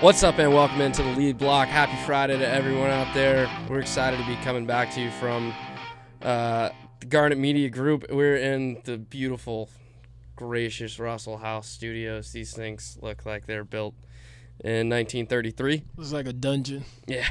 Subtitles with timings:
[0.00, 1.68] What's up, and welcome into the lead block.
[1.68, 3.50] Happy Friday to everyone out there.
[3.68, 5.52] We're excited to be coming back to you from
[6.22, 8.06] uh, the Garnet Media Group.
[8.10, 9.68] We're in the beautiful,
[10.36, 12.32] gracious Russell House studios.
[12.32, 13.94] These things look like they're built
[14.64, 15.84] in 1933.
[15.98, 16.86] It's like a dungeon.
[17.06, 17.26] Yeah,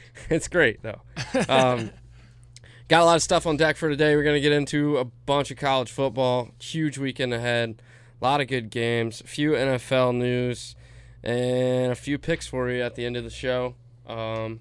[0.30, 1.02] it's great though.
[1.46, 1.90] Um,
[2.88, 4.16] got a lot of stuff on deck for today.
[4.16, 6.52] We're gonna get into a bunch of college football.
[6.58, 7.82] Huge weekend ahead.
[8.18, 9.20] A lot of good games.
[9.20, 10.74] A few NFL news,
[11.22, 13.74] and a few picks for you at the end of the show.
[14.06, 14.60] Um,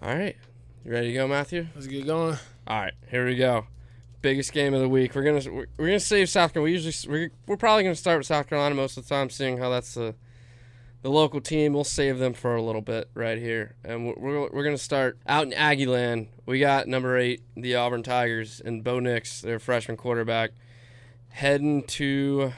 [0.00, 0.36] all right,
[0.84, 1.66] you ready to go, Matthew?
[1.74, 2.36] Let's get going.
[2.66, 3.66] All right, here we go.
[4.20, 5.14] Biggest game of the week.
[5.14, 6.72] We're gonna we're, we're gonna save South Carolina.
[6.72, 9.58] We usually we're, we're probably gonna start with South Carolina most of the time, seeing
[9.58, 10.14] how that's the
[11.02, 11.72] the local team.
[11.72, 15.18] We'll save them for a little bit right here, and we're we're, we're gonna start
[15.26, 16.28] out in Aggie land.
[16.46, 20.50] We got number eight, the Auburn Tigers, and Bo Nix, their freshman quarterback,
[21.28, 22.52] heading to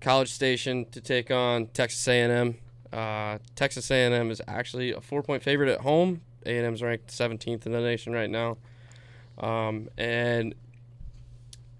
[0.00, 2.56] College Station to take on Texas A&M.
[2.92, 6.20] Uh, Texas A&M is actually a four-point favorite at home.
[6.44, 8.56] A&M is ranked 17th in the nation right now.
[9.38, 10.54] Um, and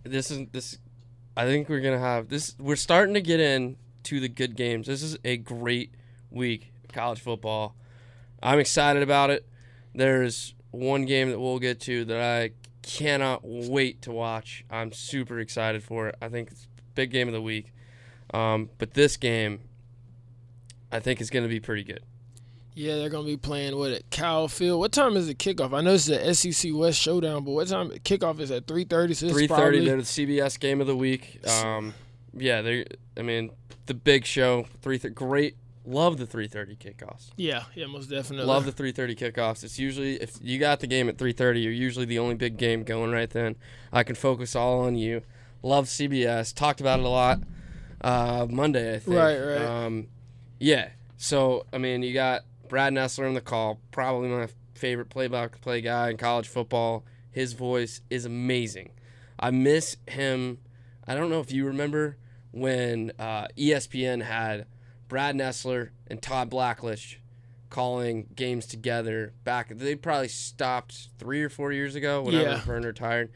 [0.05, 0.79] this is this.
[1.37, 2.55] I think we're gonna have this.
[2.59, 4.87] We're starting to get in to the good games.
[4.87, 5.93] This is a great
[6.31, 7.75] week of college football.
[8.43, 9.47] I'm excited about it.
[9.95, 12.51] There's one game that we'll get to that I
[12.83, 14.65] cannot wait to watch.
[14.71, 16.17] I'm super excited for it.
[16.21, 17.73] I think it's big game of the week.
[18.35, 19.61] Um, but this game,
[20.91, 22.01] I think is going to be pretty good.
[22.79, 24.79] Yeah, they're gonna be playing what at Kyle Field.
[24.81, 25.73] What time is the kickoff?
[25.73, 29.15] I know it's the SEC West showdown, but what time kickoff is at three thirty?
[29.15, 29.83] So Three thirty.
[29.83, 31.41] They're the CBS game of the week.
[31.49, 31.95] Um,
[32.35, 32.85] yeah, they.
[33.17, 33.51] I mean,
[33.87, 34.67] the big show.
[34.83, 34.99] Three.
[34.99, 35.57] Th- great.
[35.87, 37.31] Love the three thirty kickoffs.
[37.39, 38.45] yeah, yeah, most definitely.
[38.47, 39.65] Love the three thirty kickoffs.
[39.65, 42.59] It's usually if you got the game at three thirty, you're usually the only big
[42.59, 43.57] game going right then.
[43.91, 45.23] I can focus all on you.
[45.63, 46.53] Love CBS.
[46.55, 47.41] Talked about it a lot.
[48.07, 49.17] Uh, Monday, I think.
[49.17, 49.63] Right, right.
[49.63, 50.07] Um,
[50.61, 50.91] yeah.
[51.17, 53.81] So I mean, you got Brad Nessler in the call.
[53.91, 57.05] Probably my favorite play-by-play guy in college football.
[57.33, 58.91] His voice is amazing.
[59.41, 60.59] I miss him.
[61.07, 62.17] I don't know if you remember
[62.53, 64.67] when uh, ESPN had
[65.09, 67.17] Brad Nessler and Todd Blackledge
[67.71, 69.69] calling games together back.
[69.71, 72.61] They probably stopped three or four years ago whenever Yeah.
[72.61, 73.31] Verne retired.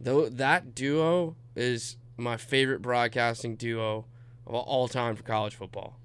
[0.00, 4.06] Though that duo is my favorite broadcasting duo
[4.46, 5.98] of all time for college football.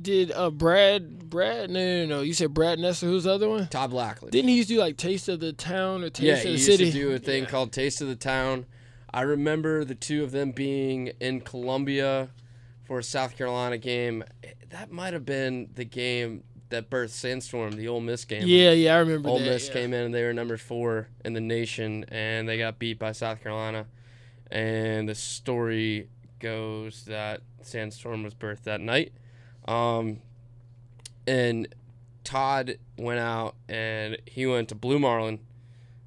[0.00, 3.66] Did uh Brad Brad no no no you said Brad Nessler who's the other one?
[3.68, 6.32] Todd Blackledge Didn't he used to do like Taste of the Town or Taste yeah,
[6.34, 6.84] of he the used City?
[6.86, 7.48] to do a thing Yeah.
[7.48, 8.66] called Taste of the Town.
[9.12, 12.28] I remember the two of them being in Columbia
[12.84, 14.22] for a South Carolina game.
[14.68, 18.42] That might have been the game that birthed Sandstorm, the Ole Miss game.
[18.46, 19.46] Yeah, yeah, I remember Ole that.
[19.46, 19.72] Miss yeah.
[19.72, 23.12] came in and they were number four in the nation, and they got beat by
[23.12, 23.86] South Carolina.
[24.50, 29.12] And the story goes that Sandstorm was birthed that night.
[29.66, 30.18] Um,
[31.26, 31.68] and
[32.24, 35.40] Todd went out and he went to Blue Marlin.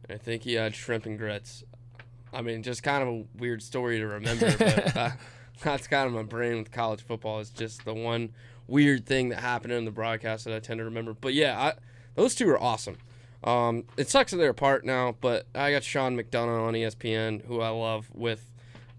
[0.03, 1.63] And I think he had shrimp and grits.
[2.33, 5.09] I mean, just kind of a weird story to remember, but uh,
[5.61, 7.39] that's kind of my brain with college football.
[7.39, 8.29] Is just the one
[8.67, 11.13] weird thing that happened in the broadcast that I tend to remember.
[11.13, 11.73] But yeah, I,
[12.15, 12.97] those two are awesome.
[13.43, 17.59] Um, it sucks that they're apart now, but I got Sean McDonough on ESPN, who
[17.61, 18.50] I love, with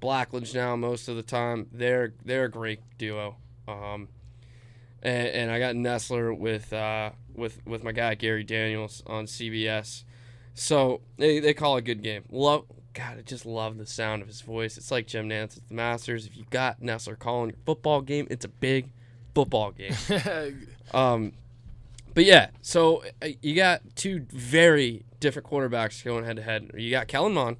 [0.02, 1.68] Blackledge now most of the time.
[1.72, 3.36] They're they're a great duo.
[3.68, 4.08] Um,
[5.02, 10.04] and, and I got Nessler with uh, with with my guy Gary Daniels on CBS.
[10.54, 12.24] So they, they call a good game.
[12.30, 14.76] Love God, I just love the sound of his voice.
[14.76, 16.26] It's like Jim Nantz at the Masters.
[16.26, 18.90] If you got Nessler calling your football game, it's a big
[19.34, 19.94] football game.
[20.92, 21.32] Um,
[22.12, 26.70] but yeah, so uh, you got two very different quarterbacks going head to head.
[26.76, 27.56] You got Kellen Mond,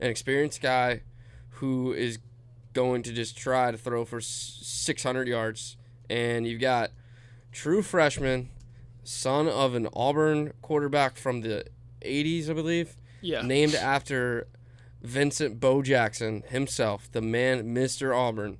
[0.00, 1.02] an experienced guy
[1.62, 2.18] who is
[2.72, 5.76] going to just try to throw for 600 yards,
[6.10, 6.90] and you've got
[7.52, 8.48] true freshman,
[9.04, 11.64] son of an Auburn quarterback from the
[12.04, 13.42] 80s, I believe, yeah.
[13.42, 14.48] named after
[15.02, 18.12] Vincent Bo Jackson himself, the man, Mr.
[18.12, 18.58] Auburn,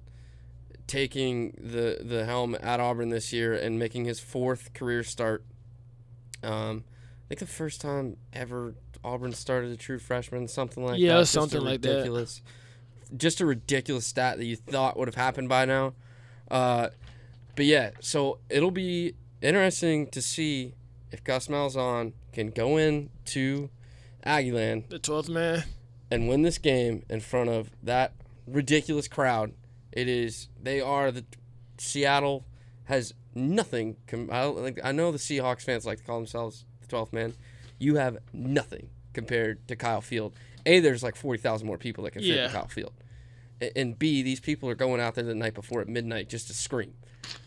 [0.87, 5.45] taking the the helm at Auburn this year and making his fourth career start.
[6.45, 6.85] Um,
[7.25, 11.19] I think the first time ever Auburn started a true freshman, something like Yeah, that.
[11.19, 12.31] Yeah, something like that.
[13.17, 15.95] Just a ridiculous stat that you thought would have happened by now.
[16.51, 16.89] Uh,
[17.57, 20.75] but yeah, so it'll be interesting to see
[21.11, 23.69] if Gus Malzahn can go in to
[24.27, 25.65] Aggieland The twelfth man.
[26.11, 28.13] and win this game in front of that
[28.47, 29.53] ridiculous crowd.
[29.93, 31.25] It is they are the
[31.79, 32.45] Seattle
[32.85, 33.97] has nothing.
[34.07, 37.13] Com- I, don't- like, I know the Seahawks fans like to call themselves the 12th
[37.13, 37.35] man.
[37.79, 40.35] You have nothing compared to Kyle Field.
[40.65, 42.45] A, there's like 40,000 more people that can fit Yeah.
[42.47, 42.93] in Kyle Field.
[43.77, 46.55] And B, these people are going out there the night before at midnight just to
[46.55, 46.95] scream.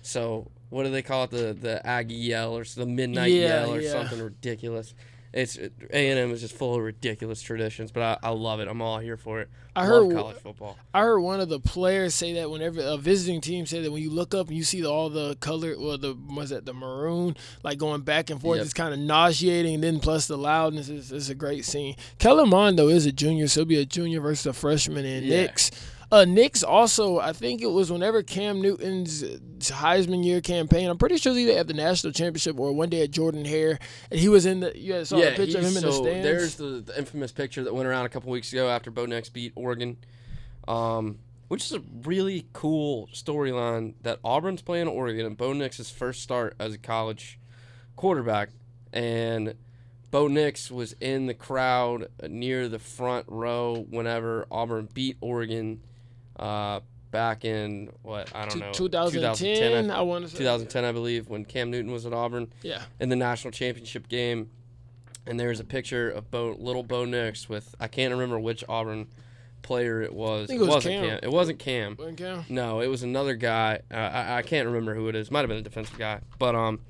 [0.02, 1.32] So what do they call it?
[1.32, 3.92] The the Aggie yell or the midnight Yeah, yell or yeah.
[3.92, 4.94] something ridiculous.
[5.34, 5.70] It's A
[6.12, 8.70] and M is just full of ridiculous traditions, but I, I love it.
[8.70, 9.50] I'm all here for it.
[9.76, 10.78] I love heard college football.
[10.94, 14.02] I heard one of the players say that whenever a visiting team say that when
[14.02, 16.74] you look up and you see the, all the color, well, the was that the
[16.74, 18.64] maroon, like going back and forth, Yep.
[18.64, 19.74] it's kind of nauseating.
[19.76, 21.98] And then plus the loudness is, is a great scene.
[22.18, 25.04] Kellen Mond though is a junior, so he'll be a junior versus a freshman.
[25.04, 25.42] And Yeah.
[25.42, 25.70] Nix,
[26.16, 29.22] uh, Nix also, I think it was whenever Cam Newton's
[29.60, 30.90] Heisman year campaign.
[30.90, 33.44] I'm pretty sure he was either at the national championship or one day at Jordan
[33.44, 33.78] Hare,
[34.10, 34.78] and he was in the.
[34.78, 36.24] You saw yeah, the picture of him he's- in the so stands.
[36.24, 39.28] there's the, the infamous picture that went around a couple weeks ago after Bo Nix
[39.28, 39.98] beat Oregon,
[40.70, 41.20] um,
[41.50, 46.56] which is a really cool storyline that Auburn's playing Oregon and Bo Nix's first start
[46.60, 47.40] as a college
[47.98, 48.52] quarterback,
[48.94, 49.56] and
[50.12, 55.82] Bo Nix was in the crowd near the front row whenever Auburn beat Oregon
[56.40, 56.80] uh,
[57.12, 60.38] back in what I don't know 2010, I- I want to say.
[60.40, 62.82] 2010 I believe when Cam Newton was at Auburn Yeah.
[63.00, 64.50] in the national championship game,
[65.26, 69.08] and there's a picture of Bo, little Bo Nix with I can't remember which Auburn
[69.62, 70.50] player it was.
[70.52, 71.20] it was wasn't Cam.
[71.24, 71.96] It wasn't Cam.
[71.98, 72.46] Wasn't Cam?
[72.50, 73.80] No, it was another guy.
[73.90, 75.32] Uh, I I can't remember who it is.
[75.32, 76.20] Might have been a defensive guy.
[76.38, 76.82] But um,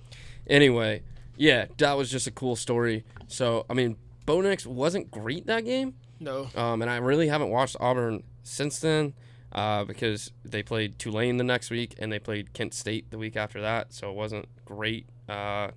[0.48, 1.04] anyway,
[1.38, 3.04] yeah, that was just a cool story.
[3.28, 3.96] So I mean,
[4.26, 5.94] Bo Nix wasn't great that game.
[6.20, 6.50] No.
[6.56, 9.14] Um, and I really haven't watched Auburn since then
[9.56, 13.38] uh, because they played Tulane the next week and they played Kent State the week
[13.38, 13.94] after that.
[13.94, 15.08] So it wasn't great.
[15.30, 15.70] Uh,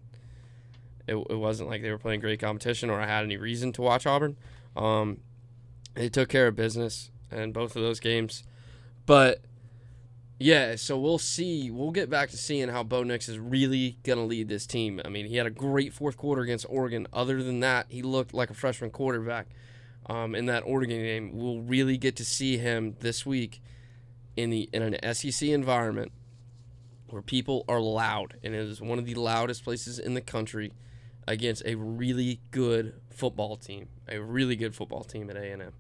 [1.07, 3.83] it, it wasn't like they were playing great competition or I had any reason to
[3.83, 4.37] watch Auburn.
[4.77, 5.21] Um,
[5.95, 8.43] they took care of business in both of those games.
[9.07, 9.43] But
[10.41, 11.71] yeah, so we'll see.
[11.71, 15.01] We'll get back to seeing how Bo Nix is really going to lead this team.
[15.05, 17.07] I mean, he had a great fourth quarter against Oregon.
[17.13, 19.47] Other than that, he looked like a freshman quarterback
[20.09, 21.31] um, in that Oregon game.
[21.35, 23.61] We'll really get to see him this week
[24.37, 26.13] in the in an SEC environment
[27.09, 30.73] where people are loud, and it is one of the loudest places in the country
[31.27, 35.73] against a really good football team, a really good football team at A and M.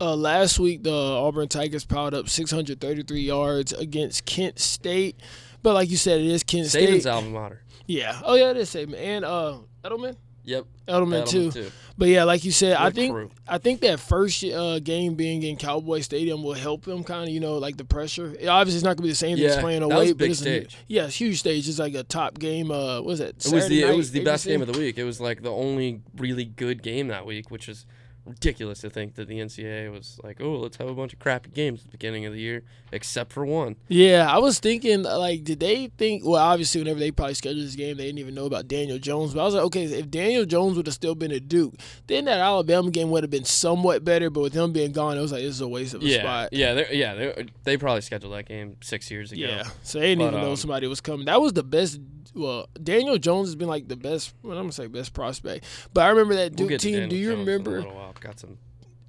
[0.00, 5.18] Uh, last week, the Auburn Tigers piled up 633 yards against Kent State.
[5.62, 7.06] But like you said, it is Kent Saban's State.
[7.06, 7.62] alma mater.
[7.86, 8.20] Yeah.
[8.24, 10.16] Oh yeah, it is Saban and uh, Edelman.
[10.48, 11.70] Yep, Edelman, Edelman too.
[11.98, 13.30] But yeah, like you said, I think crew.
[13.46, 17.34] I think that first uh, game being in Cowboy Stadium will help them kind of,
[17.34, 18.34] you know, like the pressure.
[18.40, 20.28] It, obviously, it's not gonna be the same as Yeah, playing that away, a but
[20.28, 20.78] it's a stage.
[20.86, 21.68] yeah, it's huge stage.
[21.68, 22.70] It's like a top game.
[22.70, 23.44] Uh, what was it?
[23.44, 24.96] It was the it was the best game of the week.
[24.96, 27.84] It was like the only really good game that week, which is
[28.28, 31.50] ridiculous to think that the NCAA was like, oh, let's have a bunch of crappy
[31.50, 33.76] games at the beginning of the year, except for one.
[33.88, 36.24] Yeah, I was thinking like, did they think?
[36.24, 39.34] Well, obviously, whenever they probably scheduled this game, they didn't even know about Daniel Jones.
[39.34, 41.74] But I was like, okay, if Daniel Jones would have still been at Duke,
[42.06, 44.30] then that Alabama game would have been somewhat better.
[44.30, 46.20] But with him being gone, it was like this is a waste of a Yeah,
[46.20, 46.48] spot.
[46.52, 49.42] yeah, they yeah they they probably scheduled that game six years ago.
[49.42, 51.26] Yeah, so they didn't But, even know um, somebody was coming.
[51.26, 52.00] That was the best.
[52.34, 54.34] Well, Daniel Jones has been like the best.
[54.42, 55.64] Well, I'm gonna say best prospect.
[55.92, 57.08] But I remember that We'll Duke team.
[57.08, 57.82] Do you Jones remember?
[58.18, 58.32] Little while.
[58.32, 58.58] Got some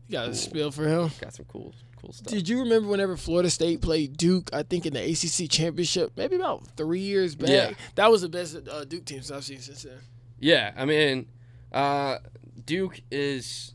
[0.08, 1.12] You got a spill for him.
[1.22, 2.32] got some cool cool stuff.
[2.32, 4.50] Did you remember whenever Florida State played Duke?
[4.54, 7.50] I think in the ACC championship, maybe about three years back.
[7.50, 7.72] Yeah.
[7.96, 10.00] That was the best uh, Duke team since I've seen since then.
[10.40, 11.28] Yeah, I mean,
[11.74, 12.20] uh,
[12.66, 13.74] Duke is.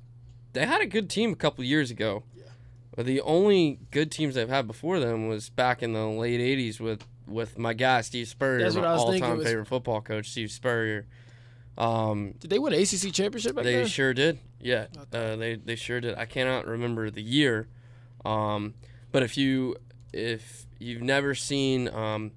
[0.55, 2.23] They had a good team a couple years ago.
[2.37, 2.45] Yeah.
[2.97, 6.81] But the only good teams they've had before them was back in the late '80s
[6.81, 9.67] with with my guy Steve Spurrier, That's what my I was thinking all-time was- favorite
[9.67, 11.07] football coach, Steve Spurrier.
[11.77, 13.87] Um, Did they win an ACC championship back they then?
[13.87, 14.39] sure did.
[14.61, 16.17] Yeah, uh, they they sure did.
[16.17, 17.69] I cannot remember the year,
[18.25, 18.75] um,
[19.13, 19.77] but if you
[20.13, 22.31] if you've never seen um,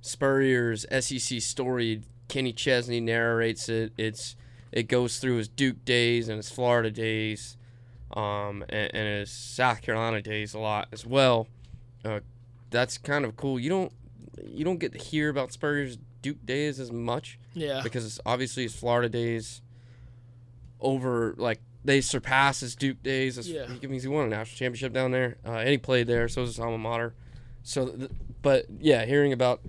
[0.00, 3.92] Spurrier's SEC story, Kenny Chesney narrates it.
[3.96, 4.36] It's
[4.72, 7.56] it goes through his Duke days and his Florida days,
[8.14, 11.46] um, and, and his South Carolina days a lot as well.
[12.04, 12.20] Uh,
[12.70, 13.58] that's kind of cool.
[13.58, 13.92] You don't
[14.44, 17.80] you don't get to hear about Spurrier's Duke days as much yeah.
[17.82, 19.62] because obviously his Florida days
[20.80, 23.38] over like they surpass his Duke days.
[23.38, 23.74] It's- Yeah.
[23.80, 26.42] He means he won a national championship down there, uh, and he played there, so
[26.42, 27.14] is his alma mater.
[27.62, 28.10] So, th-
[28.42, 29.60] but yeah, hearing about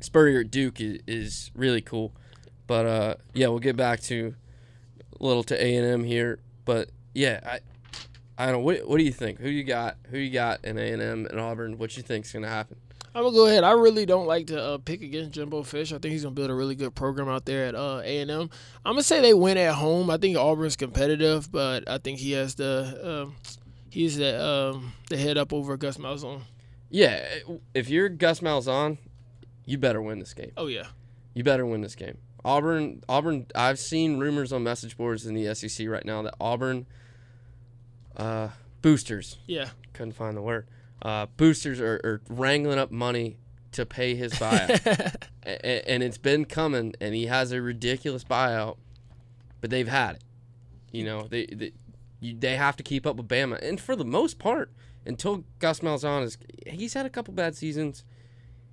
[0.00, 2.12] Spurrier at Duke is, is really cool.
[2.66, 4.34] But uh, yeah, we'll get back to
[5.20, 6.38] a little to A and M here.
[6.64, 7.60] But yeah, I
[8.38, 8.60] I don't know.
[8.60, 9.38] What, what do you think?
[9.40, 9.96] Who you got?
[10.10, 11.76] Who you got in A and M and Auburn?
[11.78, 12.76] What you think's gonna happen?
[13.18, 13.64] I'm gonna go ahead.
[13.64, 15.92] I really don't like to uh, pick against Jimbo Fish.
[15.92, 18.30] I think he's gonna build a really good program out there at uh, A&M.
[18.30, 18.48] I'm
[18.84, 20.08] gonna say they win at home.
[20.08, 23.34] I think Auburn's competitive, but I think he has the um,
[23.90, 26.42] he's the um, the head up over Gus Malzahn.
[26.90, 27.24] Yeah,
[27.74, 28.98] if you're Gus Malzahn,
[29.64, 30.52] you better win this game.
[30.56, 30.86] Oh yeah,
[31.34, 32.18] You better win this game.
[32.44, 33.46] Auburn, Auburn.
[33.52, 36.86] I've seen rumors on message boards in the SEC right now that Auburn
[38.16, 40.68] uh, boosters yeah, couldn't find the word.
[41.00, 43.36] Uh, boosters are, are wrangling up money
[43.72, 45.14] to pay his buyout,
[45.44, 48.76] A- and it's been coming, and he has a ridiculous buyout,
[49.60, 50.24] but they've had it.
[50.90, 51.72] You know, they they,
[52.20, 54.72] you, they have to keep up with Bama, and for the most part,
[55.06, 58.04] until Gus Malzahn is, he's had a couple bad seasons.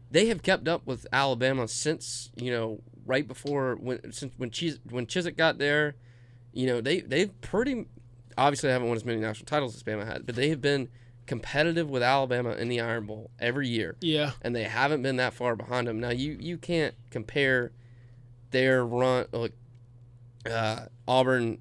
[0.10, 4.79] They have kept up with Alabama since you know right before when since when Chis,
[4.89, 5.96] when Chizik got there.
[6.53, 7.86] You know they they've pretty
[8.38, 10.88] obviously haven't won as many national titles as Bama had, but they have been
[11.25, 15.34] competitive with Alabama in the Iron Bowl every year yeah, and they haven't been that
[15.34, 16.00] far behind them.
[16.00, 17.72] Now you you can't compare
[18.51, 19.53] their run like
[20.50, 21.60] uh, Auburn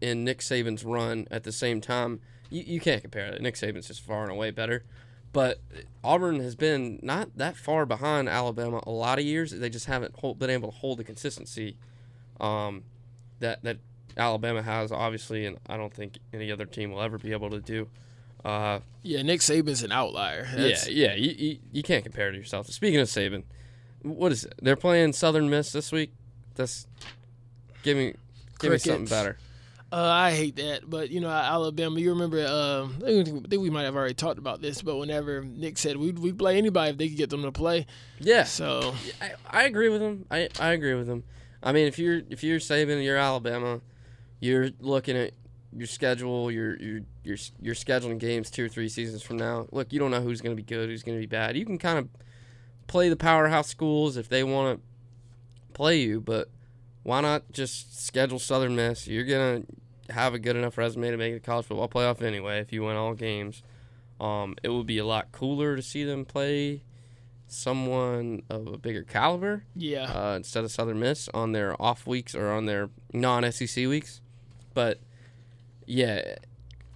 [0.00, 2.20] and Nick Saban's run at the same time.
[2.50, 3.42] You, you can't compare it.
[3.42, 4.84] Nick Saban's just far and away better.
[5.32, 5.60] But
[6.02, 9.50] Auburn has been not that far behind Alabama a lot of years.
[9.50, 11.76] They just haven't hold, been able to hold the consistency
[12.40, 12.84] um,
[13.40, 13.78] that that
[14.16, 17.60] Alabama has, obviously, and I don't think any other team will ever be able to
[17.60, 17.88] do.
[18.46, 19.22] Uh, yeah.
[19.22, 20.44] Nick Saban's an outlier.
[20.44, 21.14] That's- yeah, yeah.
[21.16, 22.68] You, you, you can't compare to yourself.
[22.68, 23.42] Speaking of Saban,
[24.02, 24.54] what is it?
[24.62, 26.12] They're playing Southern Miss this week.
[26.54, 26.86] That's
[27.82, 28.14] give me
[28.60, 29.36] give me something better.
[29.92, 31.98] Uh, I hate that, but you know Alabama.
[32.00, 32.44] You remember?
[32.46, 36.18] Um, I think we might have already talked about this, but whenever Nick said we'd
[36.18, 37.86] we play anybody if they could get them to play,
[38.18, 40.26] Yeah, so I, I agree with him.
[40.30, 41.22] I, I agree with him.
[41.62, 43.80] I mean, if you're if you're Saban, and you're Alabama,
[44.40, 45.32] you're looking at
[45.76, 46.50] your schedule.
[46.50, 49.66] You're you're you're you're scheduling games two or three seasons from now.
[49.72, 51.56] Look, you don't know who's going to be good, who's going to be bad.
[51.56, 52.08] You can kind of
[52.86, 56.48] play the powerhouse schools if they want to play you, but
[57.02, 59.06] why not just schedule Southern Miss?
[59.06, 59.62] You're gonna
[60.10, 62.96] have a good enough resume to make the college football playoff anyway if you win
[62.96, 63.62] all games.
[64.20, 66.82] Um, it would be a lot cooler to see them play
[67.46, 72.34] someone of a bigger caliber yeah, uh, instead of Southern Miss on their off weeks
[72.34, 74.20] or on their non-SEC weeks.
[74.74, 75.00] But
[75.86, 76.36] yeah,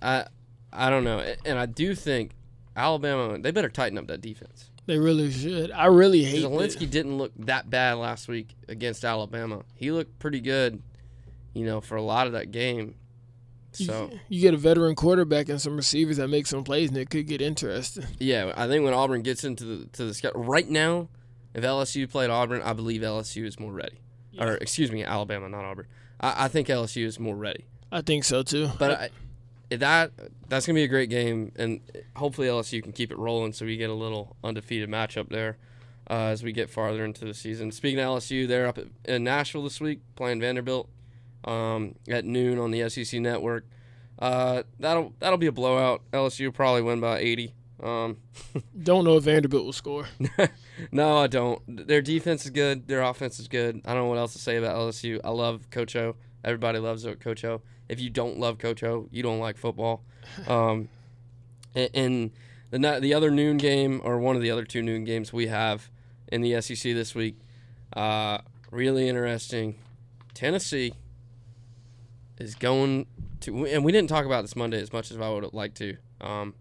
[0.02, 0.26] I
[0.72, 2.32] I don't know, and I do think
[2.76, 4.70] Alabama they better tighten up that defense.
[4.86, 5.70] they really should.
[5.72, 6.42] I really hate.
[6.42, 9.62] that- Hilinski didn't look that bad last week against Alabama.
[9.74, 10.82] He looked pretty good,
[11.54, 12.94] you know, for a lot of that game.
[13.72, 17.08] So you get a veteran quarterback and some receivers that make some plays, and it
[17.08, 18.04] could get interesting.
[18.18, 21.08] yeah, I think when Auburn gets into the to the schedule right now,
[21.54, 23.98] if LSU played Auburn, I believe LSU is more ready.
[24.38, 25.86] Or excuse me, Alabama, not Auburn.
[26.20, 27.64] I, I think LSU is more ready.
[27.92, 28.70] I think so too.
[28.78, 28.90] But
[29.70, 30.12] I, that
[30.48, 31.80] that's gonna be a great game, and
[32.16, 35.58] hopefully LSU can keep it rolling, so we get a little undefeated matchup there
[36.08, 37.70] uh, as we get farther into the season.
[37.70, 40.88] Speaking of LSU, they're up at, in Nashville this week playing Vanderbilt
[41.44, 43.64] um, at noon on the SEC network.
[44.18, 46.02] Uh, that'll that'll be a blowout.
[46.12, 47.54] LSU will probably win by 80.
[47.82, 48.18] Um,
[48.82, 50.06] don't know if Vanderbilt will score.
[50.92, 51.62] no, I don't.
[51.86, 52.88] Their defense is good.
[52.88, 53.80] Their offense is good.
[53.84, 55.20] I don't know what else to say about LSU.
[55.24, 56.16] I love Coach O.
[56.44, 57.62] Everybody loves Coach O.
[57.90, 60.04] If you don't love Coach O, you don't like football.
[60.46, 60.88] Um,
[61.74, 62.30] and
[62.70, 65.90] the the other noon game, or one of the other two noon games we have
[66.28, 67.36] in the SEC this week,
[67.94, 68.38] uh,
[68.70, 69.74] really interesting.
[70.34, 70.94] Tennessee
[72.38, 73.06] is going
[73.40, 75.76] to, and we didn't talk about this Monday as much as I would have liked
[75.78, 75.96] to.
[76.20, 76.54] Um,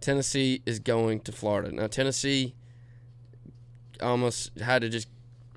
[0.00, 1.72] Tennessee is going to Florida.
[1.72, 2.54] Now, Tennessee
[4.00, 5.08] almost had to just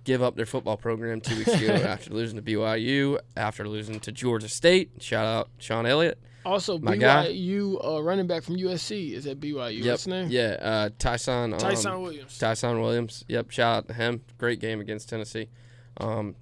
[0.07, 4.11] give up their football program two weeks ago after losing to BYU, after losing to
[4.13, 4.91] Georgia State.
[4.99, 6.17] Shout out Shawn Elliott.
[6.45, 7.27] Also, My guy.
[7.27, 9.79] BYU uh, running back from USC is at BYU.
[9.79, 9.85] Yep.
[9.85, 10.29] What's his name?
[10.29, 11.53] Yeah, uh, Tyson.
[11.53, 12.37] Um, Tyson Williams.
[12.37, 13.25] Tyson Williams.
[13.27, 14.21] Yep, shout out to him.
[14.37, 15.49] Great game against Tennessee.
[15.97, 16.37] Um,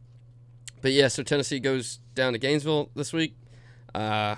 [0.81, 3.35] but yeah, so Tennessee goes down to Gainesville this week.
[3.95, 4.35] Uh,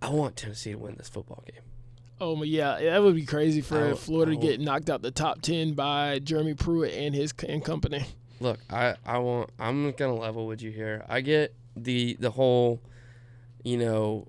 [0.00, 1.60] I want Tennessee to win this football game.
[2.20, 5.74] Oh yeah, that would be crazy for Florida to get knocked out the top ten
[5.74, 8.04] by Jeremy Pruitt and his and company.
[8.40, 11.04] Look, I, I want I'm gonna level with you here.
[11.08, 12.80] I get the the whole,
[13.62, 14.26] you know,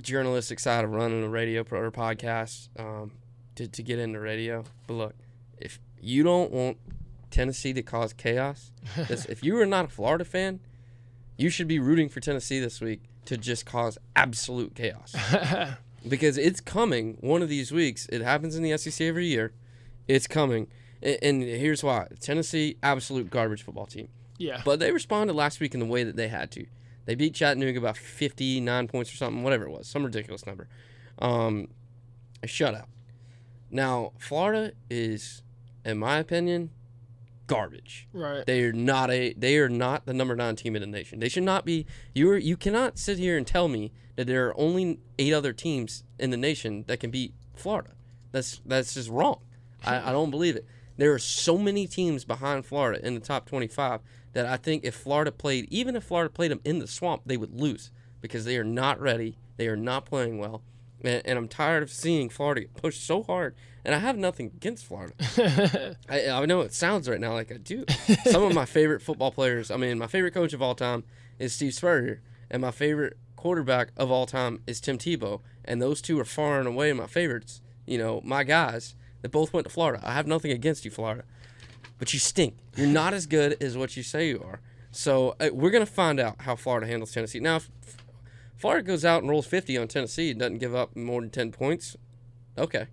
[0.00, 3.12] journalistic side of running a radio pro or podcast um,
[3.54, 4.64] to to get into radio.
[4.86, 5.14] But look,
[5.58, 6.78] if you don't want
[7.30, 8.72] Tennessee to cause chaos,
[9.08, 10.60] this, if you are not a Florida fan,
[11.36, 15.14] you should be rooting for Tennessee this week to just cause absolute chaos
[16.06, 18.06] because it's coming one of these weeks.
[18.10, 19.52] It happens in the SEC every year.
[20.08, 20.66] It's coming.
[21.02, 24.08] And here's why Tennessee, absolute garbage football team.
[24.38, 26.66] yeah, But they responded last week in the way that they had to.
[27.06, 30.68] They beat Chattanooga by 59 points or something, whatever it was, some ridiculous number.
[31.18, 31.68] Um,
[32.42, 32.84] a shutout.
[33.70, 35.42] Now, Florida is,
[35.84, 36.70] in my opinion,
[37.50, 38.08] garbage.
[38.12, 38.46] right.
[38.46, 39.32] They are not a.
[39.34, 41.20] They are not the number nine team in the nation.
[41.20, 41.86] They should not be.
[42.14, 42.38] You are.
[42.38, 46.30] You cannot sit here and tell me that there are only eight other teams in
[46.30, 47.90] the nation that can beat Florida.
[48.32, 49.40] That's that's just wrong.
[49.84, 50.66] I, I don't believe it.
[50.96, 54.00] There are so many teams behind Florida in the top twenty-five
[54.32, 57.36] that I think if Florida played, even if Florida played them in the swamp, they
[57.36, 57.90] would lose
[58.20, 59.38] because they are not ready.
[59.56, 60.62] They are not playing well,
[61.02, 63.54] and, and I'm tired of seeing Florida get pushed so hard.
[63.84, 65.14] And I have nothing against Florida.
[66.08, 67.84] I, I know it sounds right now like I do.
[68.26, 71.04] Some of my favorite football players, I mean, my favorite coach of all time
[71.38, 76.02] is Steve Spurrier, and my favorite quarterback of all time is Tim Tebow, and those
[76.02, 77.62] two are far and away my favorites.
[77.86, 80.00] You know, my guys that both went to Florida.
[80.04, 81.24] I have nothing against you, Florida,
[81.98, 82.58] but you stink.
[82.76, 84.60] You're not as good as what you say you are.
[84.92, 87.40] So uh, we're gonna find out how Florida handles Tennessee.
[87.40, 87.70] Now, if
[88.60, 91.50] Florida goes out and rolls 50 on Tennessee and doesn't give up more than 10
[91.50, 91.96] points,
[92.58, 92.86] okay,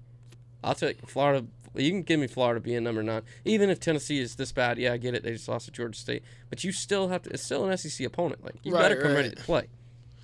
[0.63, 1.45] I'll take Florida.
[1.75, 4.77] You can give me Florida being number nine, even if Tennessee is this bad.
[4.79, 5.23] Yeah, I get it.
[5.23, 7.29] They just lost to Georgia State, but you still have to.
[7.31, 8.43] It's still an SEC opponent.
[8.43, 9.17] Like you Right, better come right.
[9.17, 9.67] ready to play.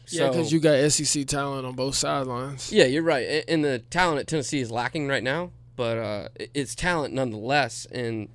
[0.07, 2.71] Yeah, because So- you got SEC talent on both sidelines.
[2.71, 3.43] Yeah, you're right.
[3.47, 7.85] And the talent at Tennessee is lacking right now, but uh, it's talent nonetheless.
[7.91, 8.29] And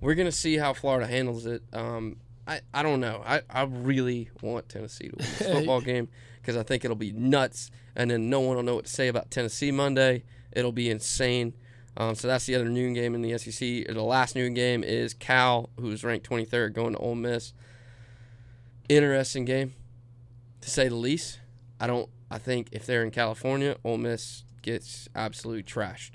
[0.00, 1.62] we're gonna see how Florida handles it.
[1.72, 3.22] Um, I, I don't know.
[3.26, 6.08] I, I really want Tennessee to win this football game
[6.40, 9.08] because I think it'll be nuts, and then no one will know what to say
[9.08, 10.24] about Tennessee Monday.
[10.52, 11.54] It'll be insane.
[11.96, 13.86] Um, so that's the other noon game in the SEC.
[13.86, 17.52] The last noon game is Cal, who's ranked 23rd, going to Ole Miss.
[18.88, 19.74] Interesting game,
[20.60, 21.40] to say the least.
[21.78, 22.08] I don't.
[22.30, 26.12] I think if they're in California, Ole Miss gets absolutely trashed.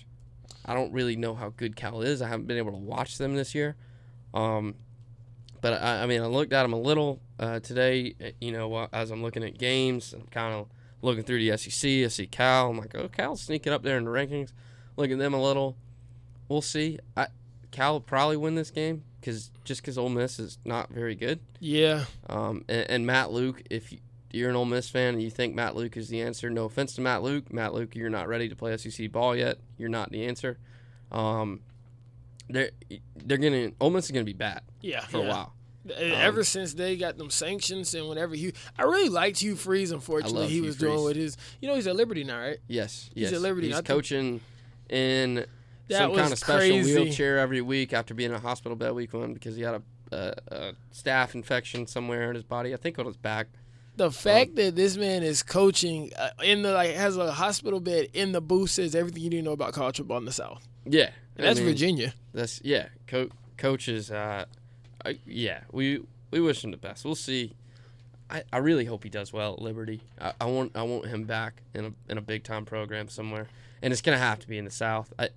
[0.66, 2.22] I don't really know how good Cal is.
[2.22, 3.76] I haven't been able to watch them this year.
[4.34, 4.76] Um,
[5.62, 8.16] but I, I mean, I looked at them a little uh, today.
[8.24, 10.68] uh, You know, as I'm looking at games, I'm kind of
[11.02, 11.90] looking through the SEC.
[12.06, 12.70] I see Cal.
[12.72, 14.52] I'm like, oh, Cal's sneaking up there in the rankings.
[14.98, 15.76] Look at them a little.
[16.48, 17.00] We'll see.
[17.18, 17.28] I
[17.72, 21.40] Cal will probably win this game because just because Ole Miss is not very good.
[21.60, 24.00] Yeah, Um, and, and Matt Luke, if you-
[24.32, 26.94] you're an Ole Miss fan and you think Matt Luke is the answer, no offense
[26.96, 27.52] to Matt Luke.
[27.54, 29.58] Matt Luke, you're not ready to play SEC ball yet.
[29.78, 30.58] You're not the answer.
[31.12, 31.62] Um,
[32.50, 32.72] they're
[33.16, 35.02] they're gonna Ole Miss is gonna be bad yeah.
[35.08, 35.24] for yeah.
[35.26, 35.55] a while.
[35.90, 39.92] Uh, Ever since they got them sanctions and whenever Hugh, I really liked Hugh Freeze.
[39.92, 41.06] Unfortunately, he Hugh was doing Freeze.
[41.06, 41.38] with his.
[41.62, 42.58] You know, he's at Liberty now, right?
[42.68, 43.34] Yes, He's yes.
[43.34, 43.68] at Liberty.
[43.68, 44.42] He's I coaching
[44.90, 45.46] in
[45.88, 46.96] That some kind of special crazy.
[47.00, 50.16] wheelchair every week after being in a hospital bed week one because he had a,
[50.16, 52.74] a, a staph infection somewhere in his body.
[52.74, 53.48] I think on his back.
[53.98, 58.10] The fact that this man is coaching uh, in the like has a hospital bed
[58.14, 60.68] in the booth says everything you need to know about college football in the South.
[60.86, 62.14] Yeah, And that's I mean, Virginia.
[62.34, 62.88] That's yeah.
[63.08, 64.46] Co- coaches, uh,
[65.06, 67.06] I, yeah, we we wish him the best.
[67.06, 67.54] We'll see.
[68.30, 70.02] I, I really hope he does well at Liberty.
[70.20, 73.48] I, I want I want him back in a in a big time program somewhere,
[73.82, 75.14] and it's gonna have to be in the South.
[75.20, 75.30] I,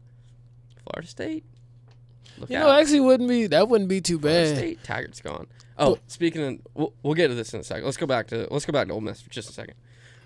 [0.84, 1.44] Florida State.
[2.38, 2.66] Look You out.
[2.66, 4.22] know, actually, wouldn't be that wouldn't be too bad.
[4.22, 4.58] Florida bad.
[4.58, 4.82] State.
[4.84, 5.46] Taggart's gone.
[5.76, 7.84] Oh, speaking of, we'll, we'll get to this in a second.
[7.84, 9.74] Let's go back to let's go back to Ole Miss for just a second.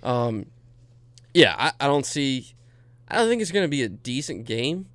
[0.03, 0.47] Um,
[1.35, 2.53] yeah, I, I don't see.
[3.09, 4.87] I don't think it's going to be a decent game,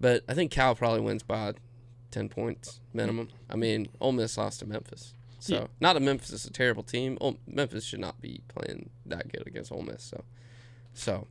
[0.00, 1.52] but I think Cal probably wins by
[2.16, 3.28] ten points minimum.
[3.50, 5.66] I mean, Ole Miss lost to Memphis, so Yeah.
[5.80, 7.18] not that Memphis is a terrible team.
[7.20, 10.02] Ole, Memphis should not be playing that good against Ole Miss.
[10.02, 10.24] So,
[10.94, 11.26] so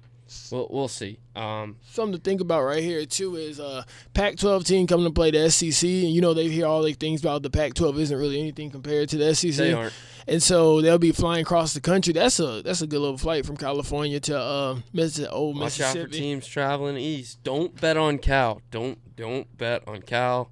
[0.52, 1.17] we'll we'll see.
[1.36, 5.32] Um, Something to think about right here too is uh Pac-12 team coming to play
[5.32, 8.39] the SEC, and you know they hear all these things about the Pac-12 isn't really
[8.39, 9.56] anything compared to the SEC.
[9.58, 9.93] they aren't.
[10.28, 12.13] and so they'll be flying across the country.
[12.13, 15.93] That's a that's a good little flight from California to uh Mississippi, old Watch out
[15.93, 16.17] for Mississippi.
[16.19, 17.43] teams traveling east.
[17.43, 18.62] Don't bet on Cal.
[18.71, 20.50] Don't don't bet on Cal.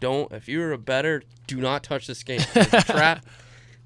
[0.00, 2.40] Don't if you're a better, do not touch this game.
[2.84, 3.24] Trap.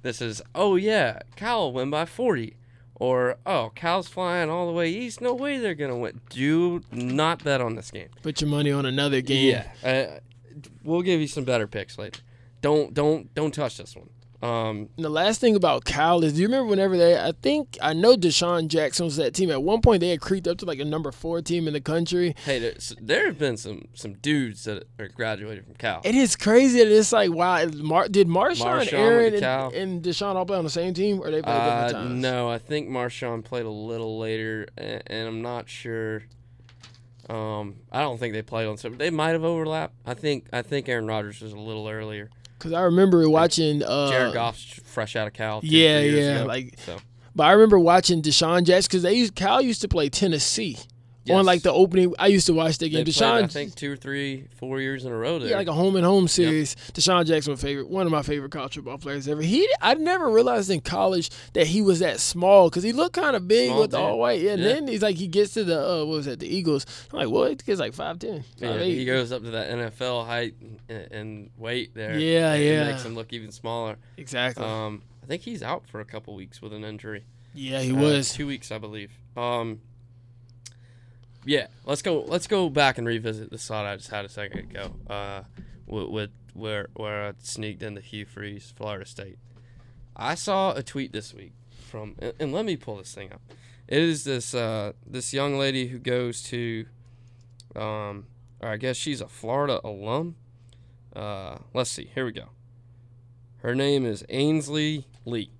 [0.03, 2.57] This is oh yeah, Cal will win by forty.
[2.97, 5.21] Or oh, Cal's flying all the way east.
[5.21, 6.21] No way they're gonna win.
[6.31, 8.09] Do not bet on this game.
[8.23, 9.51] Put your money on another game.
[9.51, 10.21] Yeah, uh,
[10.85, 12.21] we'll give you some better picks later.
[12.61, 14.11] Don't don't don't touch this one.
[14.45, 17.19] Um, And the last thing about Cal is, do you remember whenever they?
[17.19, 19.51] I think I know DeSean Jackson was that team.
[19.51, 21.81] At one point, they had creeped up to like a number four team in the
[21.81, 22.35] country.
[22.45, 26.03] hey, there's, there have been some some dudes that are graduated from Cal.
[26.05, 30.35] It is crazy that it's like, wow, Mar- did Marshawn, Marshawn Aaron, and, and DeSean
[30.35, 32.23] all play on the same team, or they played Uh, different times?
[32.23, 36.25] no, I think Marshawn played a little later, and, and I'm not sure.
[37.31, 38.99] Um, I don't think they played on some.
[38.99, 39.95] They might have overlapped.
[40.05, 42.29] I think I think Aaron Rodgers was a little earlier.
[42.65, 43.83] Because I remember watching.
[43.83, 45.61] Uh, Jared Goff's fresh out of Cal.
[45.61, 46.97] Two, yeah, yeah, ago, like- so.
[47.37, 50.79] But I remember watching DeSean Jackson because they used Cal used to play Tennessee
[51.31, 52.15] on like the opening.
[52.19, 53.05] I used to watch the They game.
[53.05, 55.51] played, DeSean, I think two or three, four years in a row there.
[55.51, 56.75] yeah, like a home and home series.
[56.93, 59.41] DeSean Jackson, my favorite, one of my favorite college football players ever.
[59.41, 63.37] He, I never realized in college that he was that small because he looked kind
[63.37, 64.41] of big Small with the all white.
[64.43, 64.69] Yeah, and Yeah.
[64.75, 66.41] then he's like he gets to the uh, what was that?
[66.41, 66.85] The Eagles.
[67.13, 67.59] I'm like, what?
[67.59, 70.55] This kid's like 5'10", Yeah, he goes up to that NFL height
[70.89, 72.19] and, and weight there.
[72.19, 72.91] Yeah, yeah.
[72.91, 73.97] makes him look even smaller.
[74.17, 74.65] exactly.
[74.65, 77.25] Um, I think he's out for a couple weeks with an injury.
[77.55, 78.33] yeah, he Uh, was.
[78.33, 79.11] two weeks, I believe.
[79.39, 79.81] Um,
[81.45, 82.21] yeah, let's go.
[82.21, 84.95] Let's go back and revisit the thought I just had a second ago.
[85.09, 85.43] Uh,
[85.87, 89.39] with, with where where I sneaked into Hugh Freeze, Florida State.
[90.17, 93.41] I saw a tweet this week from, and, and let me pull this thing up.
[93.89, 96.87] It is this uh, this young lady who goes to,
[97.77, 98.27] um,
[98.61, 100.37] or I guess she's a Florida alum.
[101.15, 102.11] Uh, let's see.
[102.15, 102.51] Here we go.
[103.59, 105.51] Her name is Ainsley Lee,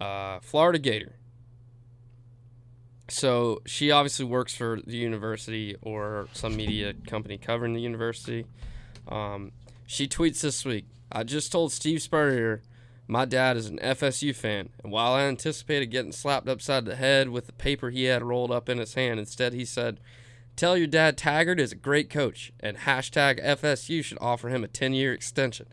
[0.00, 1.16] uh, Florida Gator.
[3.08, 8.46] So she obviously works for the university or some media company covering the university.
[9.08, 9.52] Um,
[9.86, 10.86] she tweets this week.
[11.12, 12.62] I just told Steve Spurrier
[13.06, 17.28] my dad is an FSU fan, and while I anticipated getting slapped upside the head
[17.28, 20.00] with the paper he had rolled up in his hand, instead he said,
[20.56, 24.68] Tell your dad Taggart is a great coach, and hashtag FSU should offer him a
[24.68, 25.66] 10 year extension.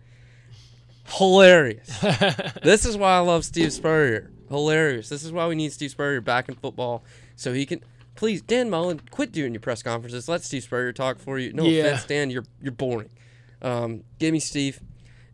[1.06, 2.00] Hilarious.
[2.64, 4.30] this is why I love Steve Spurrier.
[4.52, 5.10] Hilarious.
[5.10, 7.04] This is why we need Steve Spurrier back in football
[7.36, 7.82] so he can.
[8.16, 10.28] Please, Dan Mullen, quit doing your press conferences.
[10.28, 11.54] Let Steve Spurrier talk for you.
[11.54, 11.86] No Yeah.
[11.86, 13.10] offense, Dan, you're you're boring.
[13.62, 14.82] Um, give me Steve.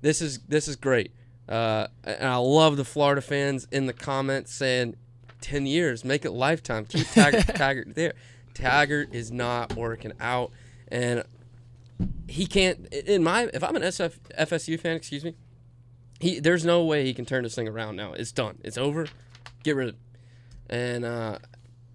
[0.02, 1.12] This is this is great.
[1.50, 4.96] Uh, and I love the Florida fans in the comments saying,
[5.42, 6.86] 10 years, make it lifetime.
[6.86, 8.14] Keep Taggart, Taggart there.
[8.54, 10.52] Taggart is not working out.
[10.90, 11.24] And
[12.28, 15.36] he can't, in my, if I'm an SF, FSU fan, excuse me,
[16.20, 18.14] he there's no way he can turn this thing around now.
[18.14, 18.60] It's done.
[18.64, 19.08] It's over.
[19.64, 20.02] Get rid of it.
[20.70, 21.40] And, uh,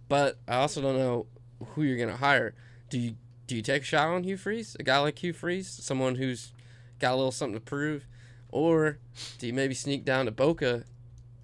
[0.08, 1.26] but I also don't know
[1.68, 2.54] who you're going to hire.
[2.90, 4.76] Do you, do you take a shot on Hugh Freeze?
[4.78, 5.68] A guy like Hugh Freeze?
[5.68, 6.52] Someone who's
[6.98, 8.06] got a little something to prove?
[8.48, 8.98] Or
[9.38, 10.84] do you maybe sneak down to Boca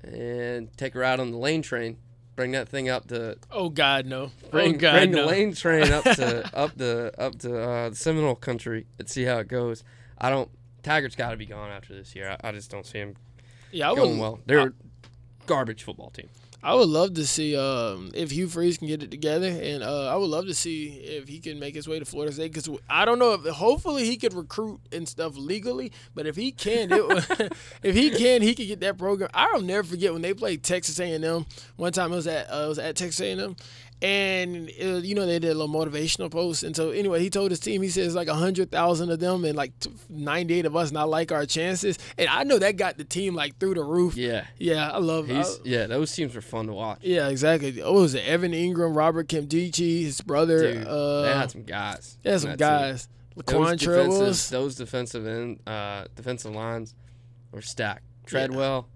[0.03, 1.99] and take her out on the lane train?
[2.37, 4.31] Bring that thing up to oh God, no.
[4.53, 5.23] bring, oh God, bring no.
[5.23, 9.25] the lane train up to up the up to uh, the Seminole country and see
[9.25, 9.83] how it goes.
[10.19, 10.49] I don't.
[10.83, 12.37] Taggart's got to be gone after this year.
[12.43, 13.15] I, I just don't see him
[13.73, 14.21] Yeah, I going would.
[14.21, 14.41] well.
[14.47, 14.73] They're a
[15.47, 16.29] garbage football team.
[16.61, 20.13] I would love to see um, if Hugh Freeze can get it together, and uh,
[20.13, 22.53] I would love to see if he can make his way to Florida State.
[22.53, 26.51] Because I don't know if hopefully he could recruit and stuff legally, but if he
[26.51, 27.53] can, it,
[27.85, 29.31] if he can, he can get that program.
[29.35, 31.47] I'll never forget when they played Texas A&M.
[31.77, 33.55] One time it was at uh, it was at Texas A&M,
[34.01, 36.63] and it was, you know they did a little motivational post.
[36.63, 39.57] And so anyway, he told his team he says like hundred thousand of them and
[39.57, 39.73] like
[40.09, 41.99] ninety eight of us not like our chances.
[42.17, 44.17] And I know that got the team like through the roof.
[44.17, 45.27] Yeah, Yeah, I love.
[45.29, 45.87] he's I- yeah.
[45.87, 46.99] Those teams were fun to watch.
[47.03, 47.83] yeah, exactly.
[47.83, 50.75] Oh, was it Evan Engram, Robert Nkemdiche, his brother?
[50.75, 52.19] Dude, uh, they had some guys.
[52.23, 53.09] they had some guys.
[53.37, 54.49] Those Laquon Treadwells.
[54.51, 56.95] those defensive end, uh, defensive lines
[57.53, 58.03] were stacked.
[58.27, 58.89] Treadwell,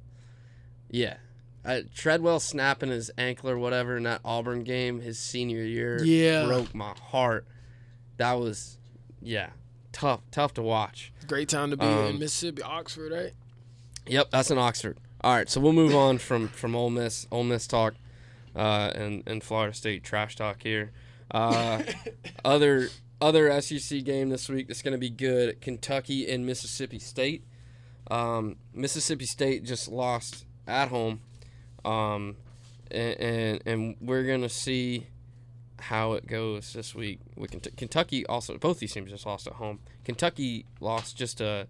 [0.91, 1.15] yeah.
[1.65, 6.45] Uh, Treadwell snapping his ankle or whatever in that Auburn game his senior year Yeah.
[6.47, 7.47] broke my heart.
[8.17, 8.79] That was,
[9.21, 9.51] yeah,
[9.93, 11.13] tough, tough to watch.
[11.29, 13.33] Great time to be Um, in Mississippi, Oxford, right?
[14.07, 14.99] Yep, that's in Oxford.
[15.21, 17.95] All right, so we'll move on from from Ole Miss, Ole Miss talk,
[18.57, 20.91] uh, and and Florida State trash talk here.
[21.31, 21.83] Uh,
[22.45, 22.89] other
[23.21, 27.45] other SEC game this week that's going to be good: Kentucky and Mississippi State.
[28.11, 31.21] Um, Mississippi State just lost at home,
[31.85, 32.37] um,
[32.91, 35.07] and, and and we're gonna see
[35.79, 37.21] how it goes this week.
[37.37, 39.81] With Kent- Kentucky also, both these teams just lost at home.
[40.05, 41.67] Kentucky lost just a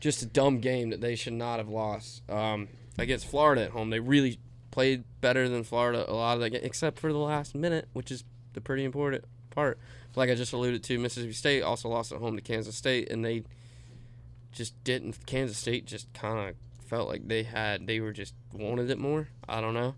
[0.00, 3.90] just a dumb game that they should not have lost um, against Florida at home.
[3.90, 4.38] They really
[4.70, 8.10] played better than Florida a lot of that game, except for the last minute, which
[8.10, 8.24] is
[8.54, 9.78] the pretty important part.
[10.16, 13.24] Like I just alluded to, Mississippi State also lost at home to Kansas State, and
[13.24, 13.44] they
[14.52, 15.24] just didn't.
[15.26, 16.54] Kansas State just kind of
[16.92, 19.26] felt like they had they were just wanted it more.
[19.48, 19.94] I don't know.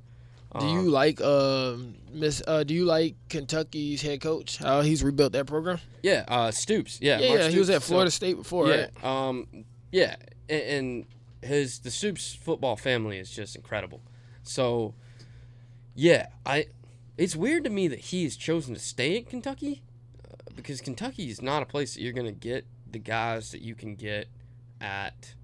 [0.61, 2.41] Do you Um, like um, Miss?
[2.47, 4.59] Uh, do you like Kentucky's head coach?
[4.59, 5.81] How he's rebuilt that program?
[6.05, 7.01] Yeah, uh, Stoops.
[7.01, 7.49] Yeah, Yeah, yeah.
[7.49, 9.05] He was Stoops, at so- Florida State before, yeah, right?
[9.05, 10.15] um, yeah,
[10.49, 11.07] and, and
[11.43, 14.01] his the Stoops football family is just incredible.
[14.45, 14.95] So,
[15.97, 16.67] yeah, I
[17.19, 19.83] it's weird to me that he has chosen to stay at Kentucky
[20.31, 23.75] uh, because Kentucky is not a place that you're gonna get the guys that you
[23.75, 24.29] can get
[24.81, 25.35] at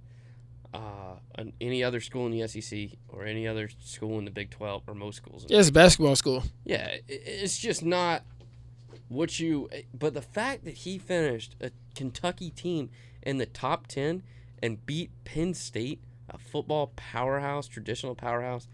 [0.72, 4.50] uh, an, any other school in the SEC or any other school in the Big
[4.50, 5.44] Twelve or most schools.
[5.44, 6.44] In Yeah, it's a basketball school.
[6.64, 8.24] yeah, i- it's just not
[9.08, 9.68] what you.
[9.92, 12.90] But the fact that he finished a Kentucky team
[13.22, 14.22] in the top 10
[14.62, 18.68] and beat Penn State, a football powerhouse, traditional powerhouse,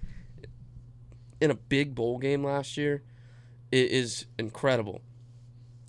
[1.41, 3.03] in a big bowl game last year,
[3.73, 5.01] is incredible.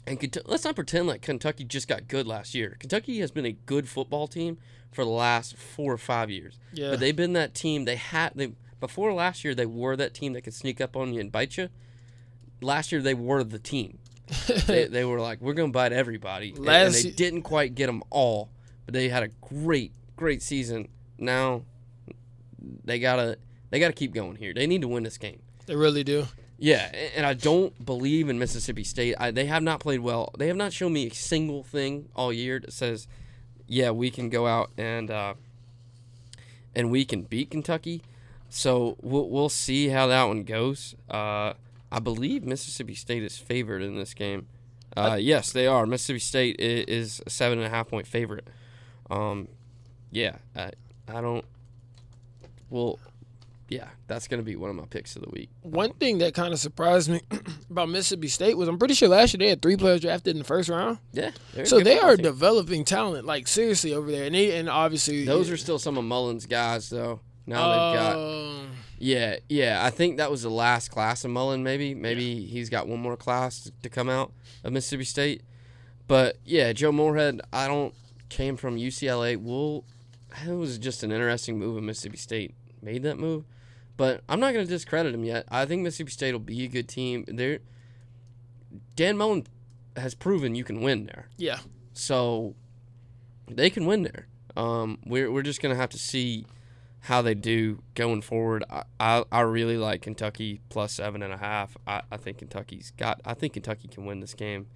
[0.06, 2.78] And let's not pretend like Kentucky just got good last year.
[2.80, 4.58] Kentucky has been a good football team
[4.91, 6.60] for the last four or five years.
[6.73, 6.91] Yeah.
[6.91, 7.86] But they've been that team.
[7.86, 9.56] They had they before last year.
[9.56, 11.69] They were that team that could sneak up on you and bite you.
[12.62, 14.00] Last year they were the team.
[14.67, 18.04] they, they were like, we're gonna bite everybody, and, and they didn't quite get them
[18.10, 18.50] all,
[18.86, 20.89] but they had a great, great season.
[21.17, 21.63] Now
[22.84, 23.38] they gotta
[23.69, 24.54] they gotta keep going here.
[24.54, 25.41] They need to win this game.
[25.65, 26.26] they really do.
[26.60, 29.15] Yeah, and I don't believe in Mississippi State.
[29.19, 30.32] I, they have not played well.
[30.38, 33.08] They have not shown me a single thing all year that says,
[33.67, 35.34] "Yeah, we can go out and uh,
[36.75, 38.01] and we can beat Kentucky."
[38.49, 40.95] so we'll we'll see how that one goes.
[41.10, 41.53] Uh,
[41.91, 44.47] I believe Mississippi State is favored in this game.
[44.95, 45.86] Uh, yes, they are.
[45.86, 48.47] Mississippi State is, is a seven and a half point favorite.
[49.10, 49.47] Um,
[50.12, 50.71] yeah, I,
[51.08, 51.45] I don't.
[52.69, 52.99] Well,
[53.69, 55.49] yeah, that's gonna be one of my picks of the week.
[55.62, 57.21] One thing that kind of surprised me
[57.69, 60.39] about Mississippi State was I'm pretty sure last year they had three players drafted in
[60.39, 60.99] the first round.
[61.12, 61.32] Yeah,
[61.65, 62.23] So they are team.
[62.23, 66.06] developing talent, like seriously over there, and they, and obviously Those are still some of
[66.06, 67.19] Mullen's guys, though.
[67.45, 68.15] Now they've got.
[68.17, 69.82] Um, Yeah, yeah.
[69.86, 71.63] I think that was the last class of Mullen.
[71.63, 74.34] Maybe, maybe he's got one more class to come out
[74.65, 75.43] of Mississippi State.
[76.08, 77.41] But yeah, Joe Moorhead.
[77.53, 77.93] I don't
[78.30, 79.38] came from UCLA.
[79.38, 79.86] Well,
[80.45, 81.77] it was just an interesting move.
[81.77, 83.45] of Mississippi State made that move,
[83.98, 85.46] but I'm not going to discredit him yet.
[85.50, 87.26] I think Mississippi State will be a good team.
[87.28, 87.60] They're
[88.96, 89.48] Dan Mullen
[89.96, 91.30] has proven you can win there.
[91.38, 91.60] yeah,
[91.94, 92.56] So
[93.50, 94.28] they can win there.
[94.56, 96.46] Um, we're we're just gonna have to see
[97.02, 98.64] how they do going forward.
[98.70, 101.78] I, I, I really like Kentucky plus seven and a half.
[101.86, 103.22] I, I think Kentucky's got.
[103.24, 104.68] I think Kentucky can win this game.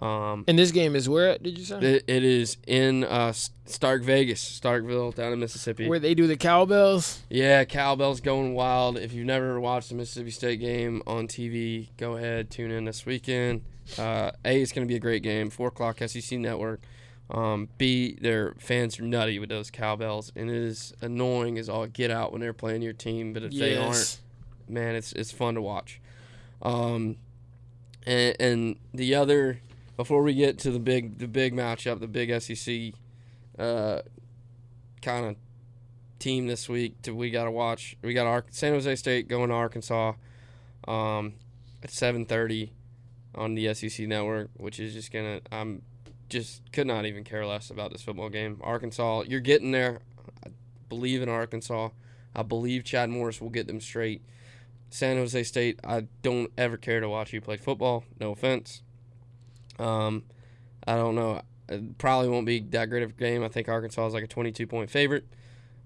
[0.00, 4.02] Um, and this game is where did you say it, it is in uh, Stark
[4.02, 5.88] Vegas, Starkville, down in Mississippi.
[5.88, 7.20] where they do the cowbells?
[7.28, 8.96] Yeah, cowbell's going wild.
[8.96, 13.04] If you've never watched a Mississippi State game on TV, go ahead, tune in this
[13.04, 13.62] weekend.
[13.98, 15.50] Uh, a, it's going to be a great game.
[15.50, 16.80] Four o'clock SEC Network.
[17.30, 21.86] Um, B, their fans are nutty with those cowbells, and it is annoying as all
[21.86, 23.32] get out when they're playing your team.
[23.32, 24.18] But if they aren't,
[24.68, 26.00] man, it's it's fun to watch.
[26.62, 27.16] Um,
[28.06, 29.60] and, and the other,
[29.98, 32.94] before we get to the big the big matchup, the big SEC,
[33.58, 34.00] uh,
[35.02, 35.36] kind of
[36.20, 37.96] team this week to we got to watch.
[38.00, 40.12] We got our San Jose State going to Arkansas,
[40.86, 41.34] um,
[41.82, 42.72] at seven thirty
[43.34, 45.40] on the SEC network, which is just gonna.
[45.50, 45.82] I'm
[46.28, 48.60] just could not even care less about this football game.
[48.62, 49.98] Arkansas, you're getting there.
[50.46, 50.50] I
[50.88, 51.88] believe in Arkansas.
[52.36, 54.22] I believe Chad Morris will get them straight.
[54.90, 58.04] San Jose State, I don't ever care to watch you play football.
[58.20, 58.82] No offense.
[59.78, 60.24] Um,
[60.86, 61.42] I don't know.
[61.68, 63.44] It probably won't be that great of a game.
[63.44, 65.26] I think Arkansas is like a 22 point favorite.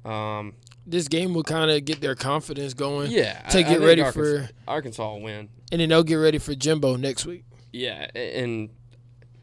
[0.05, 0.55] Um,
[0.87, 3.81] This game will kind of get their confidence going yeah, to I- I get think
[3.83, 5.49] ready Arkansas, for, Arkansas will win.
[5.71, 7.45] and then they'll get ready for Jimbo next week.
[7.73, 8.71] Yeah, and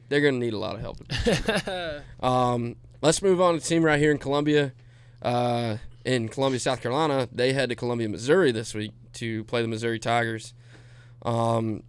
[0.09, 0.97] they're gonna need a lot of help.
[2.23, 4.73] Um, let's move on to the team right here in Columbia.
[5.21, 9.67] Uh, in Columbia, South Carolina, they head to Columbia, Missouri this week to play the
[9.67, 10.53] Missouri Tigers.
[11.23, 11.83] Um,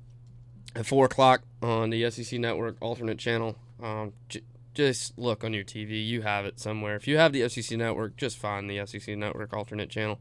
[0.75, 3.57] at four o'clock on the SEC Network alternate channel.
[3.83, 4.43] Um, j-
[4.75, 6.07] just look on your TV.
[6.07, 6.95] You have it somewhere.
[6.97, 10.19] If you have the SEC Network, just find the SEC Network alternate channel.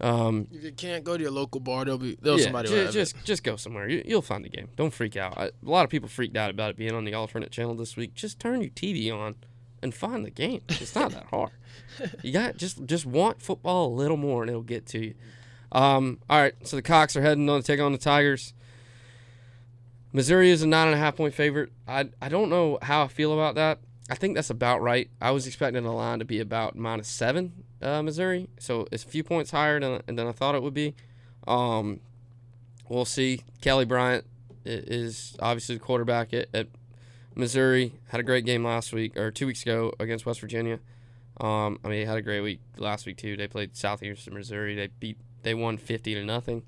[0.00, 2.74] Um, if you can't go to your local bar, they'll be they'll yeah, somebody ju-
[2.74, 3.88] will have just just go somewhere.
[3.88, 4.68] You, you'll find the game.
[4.76, 5.38] Don't freak out.
[5.38, 7.96] I, a lot of people freaked out about it being on the alternate channel this
[7.96, 8.14] week.
[8.14, 9.36] Just turn your TV on
[9.82, 10.62] and find the game.
[10.68, 11.50] It's not that hard.
[12.22, 15.14] You got just just want football a little more, and it'll get to you.
[15.70, 18.52] Um, all right, so the Cocks are heading on to take on the Tigers.
[20.14, 21.72] Missouri is a nine and a half point favorite.
[21.88, 23.80] I I don't know how I feel about that.
[24.08, 25.10] I think that's about right.
[25.20, 28.48] I was expecting the line to be about minus seven, uh, Missouri.
[28.60, 30.94] So it's a few points higher than, than I thought it would be.
[31.48, 32.00] Um,
[32.88, 33.40] we'll see.
[33.60, 34.24] Kelly Bryant
[34.64, 36.68] is obviously the quarterback at, at
[37.34, 37.94] Missouri.
[38.08, 40.78] Had a great game last week or two weeks ago against West Virginia.
[41.40, 43.36] Um, I mean, he had a great week last week too.
[43.36, 44.76] They played Southeastern Missouri.
[44.76, 45.18] They beat.
[45.42, 46.62] They won fifty to nothing.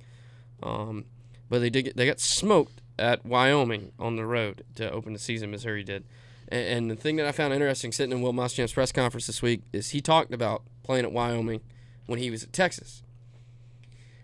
[0.62, 1.04] Um,
[1.48, 1.84] but they did.
[1.84, 5.50] Get, they got smoked at Wyoming on the road to open the season.
[5.50, 6.04] Missouri did.
[6.48, 9.42] And, and the thing that I found interesting sitting in Will Muschamp's press conference this
[9.42, 11.60] week is he talked about playing at Wyoming
[12.06, 13.02] when he was at Texas.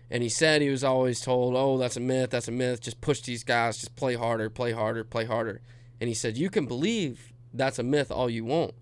[0.09, 2.29] And he said he was always told, "Oh, that's a myth.
[2.29, 2.81] That's a myth.
[2.81, 3.77] Just push these guys.
[3.77, 4.49] Just play harder.
[4.49, 5.03] Play harder.
[5.03, 5.61] Play harder."
[5.99, 8.75] And he said, "You can believe that's a myth all you want,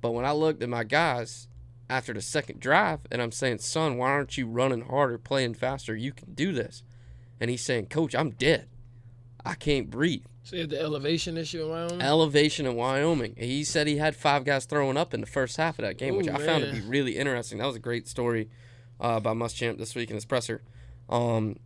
[0.00, 1.46] but when I looked at my guys
[1.88, 5.94] after the second drive, and I'm saying, son, why aren't you running harder, playing faster?
[5.94, 6.82] You can do this."
[7.40, 8.68] And he's saying, "Coach, I'm dead.
[9.44, 12.02] I can't breathe." So you have the elevation issue in Wyoming.
[12.02, 13.34] elevation in Wyoming.
[13.38, 16.16] He said he had five guys throwing up in the first half of that game,
[16.16, 17.58] which Ooh, I found to be really interesting.
[17.58, 18.50] That was a great story
[19.00, 20.62] uh, by Muschamp this week in his presser.
[21.08, 21.56] Um,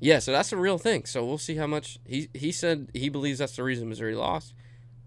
[0.00, 1.04] yeah, so that's a real thing.
[1.04, 4.52] So we'll see how much he he said he believes that's the reason Missouri lost.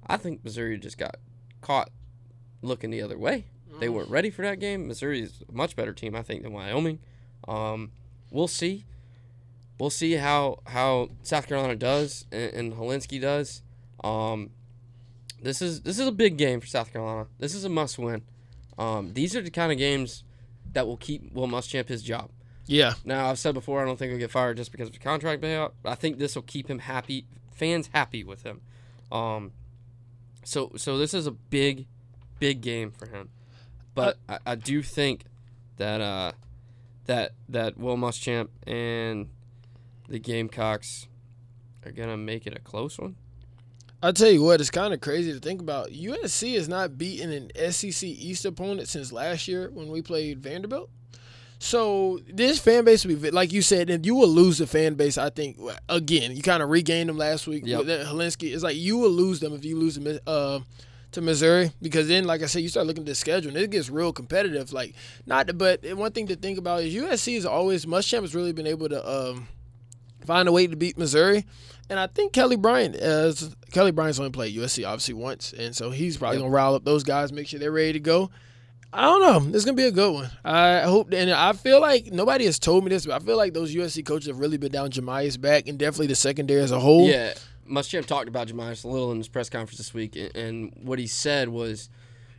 [0.05, 1.17] I think Missouri just got
[1.61, 1.89] caught
[2.61, 3.45] looking the other way.
[3.79, 4.87] They weren't ready for that game.
[4.87, 6.97] Missouri is a much better team, I think, than Wyoming.
[7.47, 7.91] Um,
[8.31, 8.85] we'll see.
[9.79, 13.61] We'll see how how South Carolina does and, and Hilinski does.
[14.03, 14.51] Um,
[15.41, 17.27] this is this is a big game for South Carolina.
[17.37, 18.23] This is a must win.
[18.77, 20.23] Um, these are the kind of games
[20.73, 22.29] that will keep Will Muschamp his job.
[22.65, 24.99] yeah, Now I've said before I don't think he'll get fired just because of the
[24.99, 25.71] contract payout.
[25.81, 28.61] But I think this will keep him happy, fans happy with him.
[29.11, 29.51] Um,
[30.43, 31.87] so so this is a big,
[32.39, 33.29] big game for him.
[33.95, 35.23] But I, I do think
[35.77, 36.33] that uh,
[37.05, 39.29] that that Will Muschamp and
[40.07, 41.07] the Gamecocks
[41.85, 43.15] are gonna make it a close one.
[44.01, 45.89] I'll tell you what, it's kind of crazy to think about.
[45.89, 50.89] USC has not beaten an SEC East opponent since last year when we played Vanderbilt.
[51.59, 54.93] So this fan base will be like you said, and you will lose the fan
[54.93, 55.17] base.
[55.17, 55.57] I think
[55.89, 57.81] again, you kind of regained them last week Yep.
[57.85, 58.53] Hilinski.
[58.53, 60.59] It's like you will lose them if you lose them uh,
[61.13, 63.71] to Missouri because then, like I said, you start looking at the schedule and it
[63.71, 64.71] gets real competitive.
[64.71, 64.93] Like
[65.25, 68.67] not, but one thing to think about is USC has always Muschamp has really been
[68.67, 69.47] able to um,
[70.27, 71.45] find a way to beat Missouri.
[71.89, 75.89] And I think Kelly Bryant, as Kelly Bryant's only played USC obviously once, and so
[75.89, 76.43] he's probably Yep.
[76.43, 78.29] gonna rile up those guys, make sure they're ready to go.
[78.93, 79.55] I don't know.
[79.55, 80.29] It's gonna be a good one.
[80.45, 83.53] I hope, and I feel like nobody has told me this, but I feel like
[83.53, 86.79] those USC coaches have really been down Jamyest back, and definitely the secondary as a
[86.79, 87.07] whole.
[87.07, 87.33] Yeah,
[87.69, 90.99] Muschamp talked about Jamyest a little in his press conference this week, and, and what
[90.99, 91.89] he said was,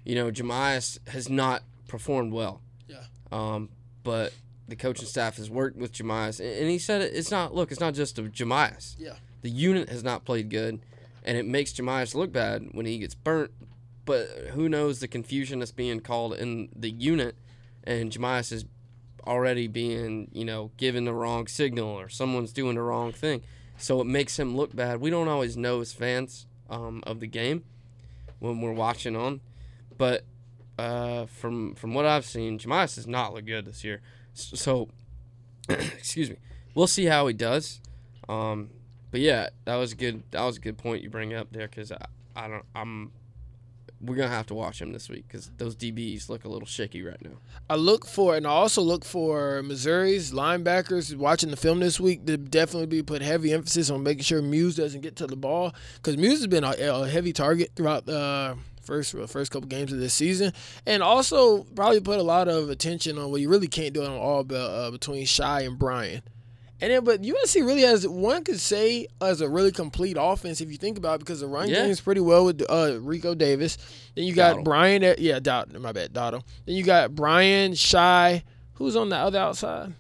[0.04, 2.60] you know, Jamyest has not performed well.
[2.86, 3.04] Yeah.
[3.32, 3.68] Um,
[4.02, 4.32] but
[4.68, 7.54] the coaching staff has worked with Jamyest, and he said it's not.
[7.54, 8.96] Look, it's not just of Jamyest.
[8.98, 9.14] Yeah.
[9.40, 10.80] The unit has not played good,
[11.24, 13.50] and it makes Jamyest look bad when he gets burnt.
[14.04, 17.36] But who knows the confusion that's being called in the unit,
[17.84, 18.64] and Jamyest is
[19.26, 23.42] already being, you know, given the wrong signal or someone's doing the wrong thing.
[23.76, 25.00] So it makes him look bad.
[25.00, 27.64] We don't always know as fans um, of the game
[28.38, 29.40] when we're watching on,
[29.96, 30.24] but
[30.78, 34.00] uh, from from what I've seen, Jamyest does not look good this year.
[34.38, 34.88] So,
[35.68, 36.36] excuse me,
[36.74, 37.80] we'll see how he does.
[38.28, 38.70] Um,
[39.10, 40.22] but yeah, that was a good.
[40.30, 42.64] That was a good point you bring up there because I, I don't.
[42.74, 43.12] I'm.
[44.00, 47.02] We're gonna have to watch him this week because those DBs look a little shaky
[47.02, 47.38] right now.
[47.68, 52.24] I look for, and I also look for Missouri's linebackers watching the film this week
[52.26, 55.74] to definitely be put heavy emphasis on making sure Muse doesn't get to the ball
[55.96, 58.56] because Muse has been a, a heavy target throughout the
[58.88, 60.52] first first couple games of this season,
[60.86, 64.06] and also probably put a lot of attention on what you really can't do it
[64.08, 66.22] on all uh, between Shy and Brian.
[66.80, 70.70] And then, but USC really has one could say as a really complete offense if
[70.70, 71.84] you think about it, because the run Yeah.
[71.86, 73.76] game's pretty well with uh, Rico Davis.
[74.14, 74.64] Then you got Dowdle.
[74.64, 76.42] Brian, at, yeah, Dot, my bad, Dotto.
[76.66, 78.44] Then you got Brian Shy.
[78.74, 79.92] Who's on the other outside?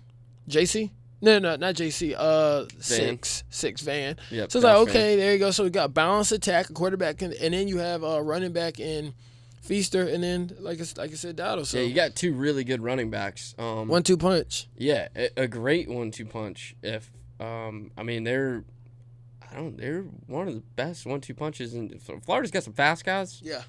[0.48, 0.90] JC?
[1.20, 2.14] No, no, not JC.
[2.16, 4.16] Uh, six, six Van.
[4.30, 4.52] Yep.
[4.52, 4.88] So it's like Josh Vann.
[4.88, 5.50] okay, there you go.
[5.50, 8.78] So we got balanced attack, a quarterback, and, and then you have a running back
[8.78, 9.14] in
[9.60, 11.66] Feaster, and then like I, like I said, Dotto.
[11.66, 13.54] So Yeah, you got two really good running backs.
[13.58, 14.68] Um, one two punch.
[14.76, 16.76] Yeah, a, a great one-two punch.
[16.82, 18.64] If um, I mean they're,
[19.50, 21.74] I don't, they're one of the best one-two punches.
[21.74, 23.40] And Florida's got some fast guys.
[23.42, 23.62] Yeah.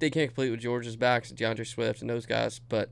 [0.00, 2.60] They can't compete with Georgia's backs, DeAndre Swift, and those guys.
[2.68, 2.90] But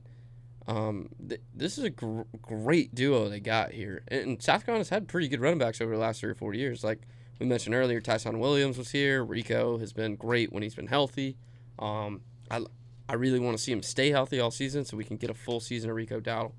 [0.69, 4.03] um, th- this is a gr- great duo they got here.
[4.07, 6.53] And, and South Carolina's had pretty good running backs over the last three or four
[6.53, 6.83] years.
[6.83, 6.99] Like
[7.39, 9.23] we mentioned earlier, Tyson Williams was here.
[9.23, 11.37] Rico has been great when he's been healthy.
[11.79, 12.63] Um, I,
[13.07, 15.33] I really want to see him stay healthy all season so we can get a
[15.33, 16.51] full season of Rico Dowdle.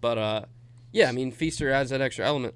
[0.00, 0.44] But uh,
[0.92, 2.54] yeah, I mean Feaster adds that extra element.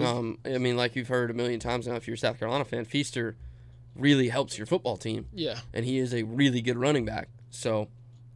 [0.00, 2.64] Um, I mean, like you've heard a million times now, if you're a South Carolina
[2.64, 3.36] fan, Feaster
[3.94, 7.28] really helps your football team, yeah, and he is a really good running back.
[7.50, 7.88] So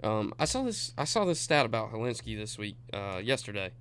[0.03, 0.93] um, I saw this.
[0.97, 3.73] I saw this stat about Hilinski this week, uh, yesterday.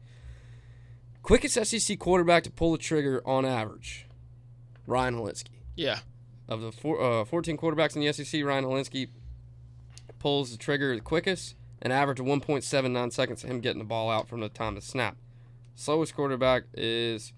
[1.21, 4.07] Quickest SEC quarterback to pull the trigger on average,
[4.85, 5.49] Ryan Hilinski.
[5.75, 5.99] yeah.
[6.49, 9.09] Of the four, uh, 14 quarterbacks in the SEC, Ryan Hilinski
[10.17, 14.09] pulls the trigger the quickest, an average of 1.79 seconds of him getting the ball
[14.09, 15.17] out from the time of snap.
[15.75, 17.33] Slowest quarterback is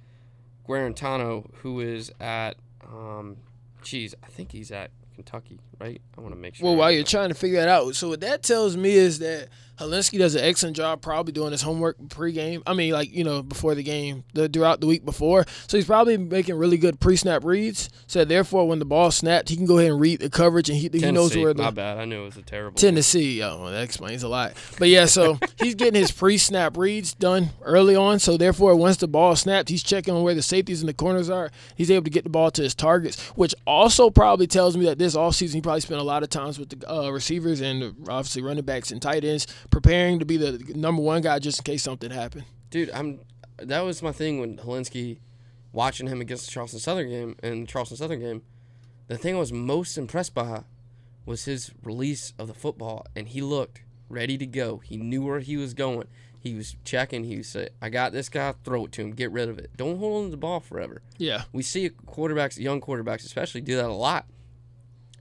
[0.68, 3.38] Guarantano, who is at, um,
[3.82, 6.02] geez, I think he's at Kentucky, right?
[6.18, 6.66] I want to make sure.
[6.66, 9.50] Well, while you're trying to figure that out, so what that tells me is that
[9.80, 12.62] Hilinski does an excellent job probably doing his homework pre-game.
[12.68, 15.46] I mean, like you know, before the game, the throughout the week before.
[15.68, 17.90] So he's probably making really good pre-snap reads.
[18.08, 20.78] So therefore, when the ball snapped, he can go ahead and read the coverage, and
[20.78, 21.98] he, he knows where the my bad.
[21.98, 22.76] I knew it was a terrible.
[22.76, 23.42] Tennessee.
[23.42, 24.54] Oh, that explains a lot.
[24.78, 28.20] But yeah, so he's getting his pre-snap reads done early on.
[28.20, 31.30] So therefore, once the ball snapped, he's checking on where the safeties and the corners
[31.30, 31.52] are.
[31.76, 35.00] He's able to get the ball to his targets, which also probably tells me that
[35.00, 38.42] this offseason he probably spent a lot of times with the uh, receivers and obviously
[38.42, 41.84] running backs and tight ends, preparing to be the number one guy just in case
[41.84, 42.46] something happened.
[42.70, 43.20] Dude, I'm.
[43.58, 45.20] That was my thing when Hilinski,
[45.74, 48.42] watching him against the Charleston Southern game and Charleston Southern game.
[49.08, 50.64] The thing I was most impressed by
[51.26, 54.78] was his release of the football, and he looked ready to go.
[54.78, 56.08] He knew where he was going.
[56.40, 57.26] He was checking.
[57.26, 58.54] He said, "I got this guy.
[58.64, 59.12] Throw it to him.
[59.12, 59.72] Get rid of it.
[59.76, 63.76] Don't hold on to the ball forever." Yeah, We see quarterbacks, young quarterbacks especially, do
[63.76, 64.26] that a lot.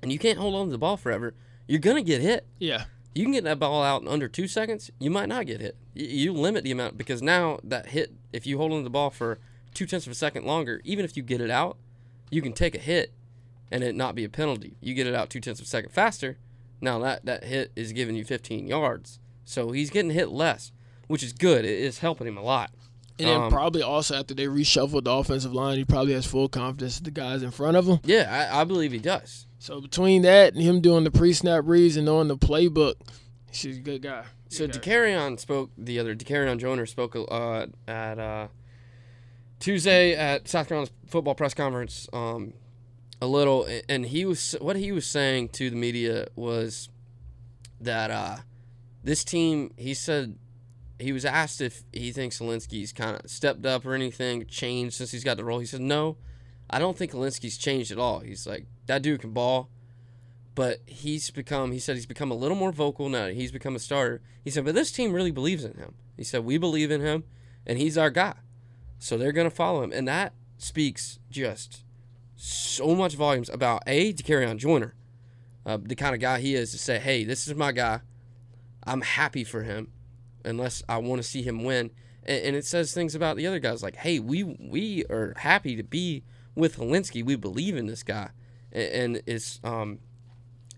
[0.01, 1.35] And you can't hold on to the ball forever.
[1.67, 2.47] You're gonna get hit.
[2.61, 2.85] yeah,
[3.15, 4.91] You can get that ball out in under two seconds.
[5.01, 5.77] You might not get hit.
[5.95, 9.11] You limit the amount because now that hit, if you hold on to the ball
[9.11, 9.39] for
[9.75, 11.77] two tenths of a second longer, even if you get it out,
[12.31, 13.13] you can take a hit
[13.73, 14.77] and it not be a penalty.
[14.81, 16.39] You get it out two tenths of a second faster.
[16.81, 20.71] Now that that hit is giving you 15 yards, so he's getting hit less.
[21.09, 21.65] which is good.
[21.65, 22.71] It is helping him a lot.
[23.19, 26.49] And then Um, probably also after they reshuffled the offensive line, he probably has full
[26.49, 27.99] confidence in the guys in front of him.
[28.05, 29.47] Yeah, I, I believe he does.
[29.59, 32.95] So between that and him doing the pre-snap reads and knowing the playbook,
[33.51, 34.25] he's a good guy.
[34.49, 34.91] So Good guy.
[34.91, 38.49] Dakereon spoke the other Dakereon Joyner spoke uh, at uh,
[39.61, 42.55] Tuesday at South Carolina's football press conference um,
[43.21, 46.89] a little, and he was what he was saying to the media was
[47.81, 48.37] that uh,
[49.03, 49.73] this team.
[49.77, 50.39] He said
[51.01, 55.11] he was asked if he thinks Hilinski's kind of stepped up or anything changed since
[55.11, 55.59] he's got the role.
[55.59, 56.17] He said no,
[56.71, 58.21] I don't think Hilinski's changed at all.
[58.21, 59.71] He's like that dude can ball
[60.59, 63.29] but he's become he said he's become a little more vocal now.
[63.29, 64.21] He's become a starter.
[64.43, 65.95] He said but this team really believes in him.
[66.17, 67.23] He said we believe in him
[67.65, 68.35] and he's our guy.
[68.99, 69.93] So they're going to follow him.
[69.93, 71.85] And that speaks just
[72.35, 74.97] so much volumes about a Dakereon Joyner
[75.65, 78.01] uh, the kind of guy he is to say hey this is my guy.
[78.85, 79.93] I'm happy for him
[80.45, 81.93] unless i want to see him win.
[82.25, 85.77] And, and it says things about the other guys like hey we we are happy
[85.77, 86.25] to be
[86.57, 87.25] with Hilinski.
[87.25, 88.31] we believe in this guy
[88.73, 89.99] and, it's um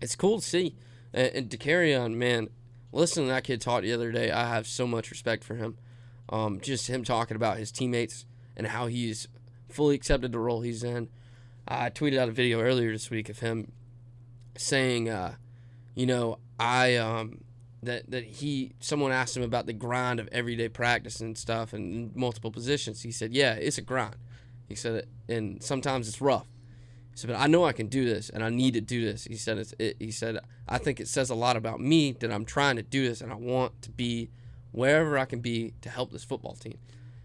[0.01, 0.75] it's cool to see.
[1.13, 2.49] And, and Dakereon, man,
[2.91, 5.77] listening to that kid talk the other day, I have so much respect for him.
[6.29, 8.25] Um, just him talking about his teammates
[8.55, 9.27] and how he's
[9.69, 11.09] fully accepted the role he's in.
[11.67, 13.71] I tweeted out a video earlier this week of him
[14.57, 15.35] saying, uh,
[15.95, 17.43] you know, I um,
[17.83, 22.15] that that he someone asked him about the grind of everyday practice and stuff and
[22.15, 23.01] multiple positions.
[23.01, 24.15] He said, "Yeah, it's a grind."
[24.67, 26.47] He said, and sometimes it's rough.
[27.11, 29.25] He said, but I know I can do this, and I need to do this.
[29.25, 32.45] He said, it, he said, I think it says a lot about me that I'm
[32.45, 34.29] trying to do this, and I want to be
[34.71, 36.77] wherever I can be to help this football team.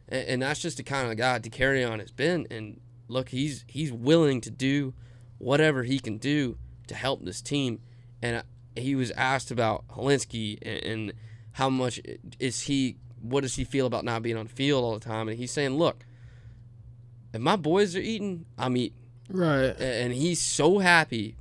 [0.08, 2.46] And, and that's just the kind of guy Dakereon has been.
[2.50, 4.94] And look, he's he's willing to do
[5.38, 6.58] whatever he can do
[6.88, 7.80] to help this team.
[8.22, 8.42] And
[8.74, 11.12] he was asked about Hilinski and, and
[11.52, 12.00] how much
[12.38, 15.28] is he, what does he feel about not being on the field all the time?
[15.28, 16.04] And he's saying, look,
[17.32, 18.98] if my boys are eating, I'm eating
[19.28, 19.74] Right.
[19.80, 21.36] and he's so happy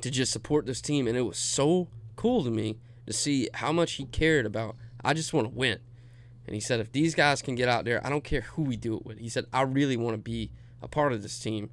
[0.00, 3.72] to just support this team and it was so cool to me to see how
[3.72, 5.78] much he cared about i just want to win.
[6.46, 8.76] And he said if these guys can get out there i don't care who we
[8.76, 9.18] do it with.
[9.18, 10.50] He said i really want to be
[10.82, 11.70] a part of this team.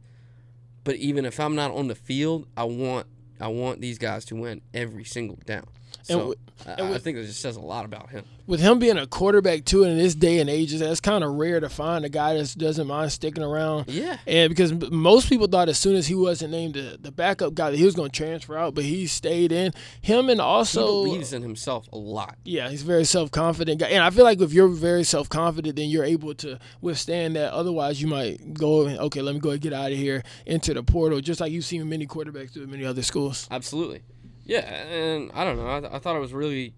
[0.84, 3.08] But even if i'm not on the field i want
[3.40, 5.68] i want these guys to win every single down
[6.02, 6.36] so
[6.66, 9.08] I, and I think it just says a lot about him With him being a
[9.08, 12.36] quarterback too, in this day and age, that's kind of rare to find a guy
[12.36, 13.90] that doesn't mind sticking around.
[13.90, 17.54] yeah And because most people thought as soon as he wasn't named the, the backup
[17.54, 19.72] guy that he was going to transfer out, but he stayed in.
[20.02, 23.80] Him and also he believes in himself a lot Yeah, he's a very self confident
[23.80, 27.36] guy, and I feel like if you're very self confident, then you're able to withstand
[27.36, 27.54] that.
[27.54, 30.84] Otherwise, you might go, okay, let me go and get out of here, into the
[30.84, 33.48] portal, just like you've seen many quarterbacks do at many other schools.
[33.52, 34.02] Absolutely.
[34.44, 35.68] Yeah, and I don't know.
[35.68, 36.74] I, I thought it was really,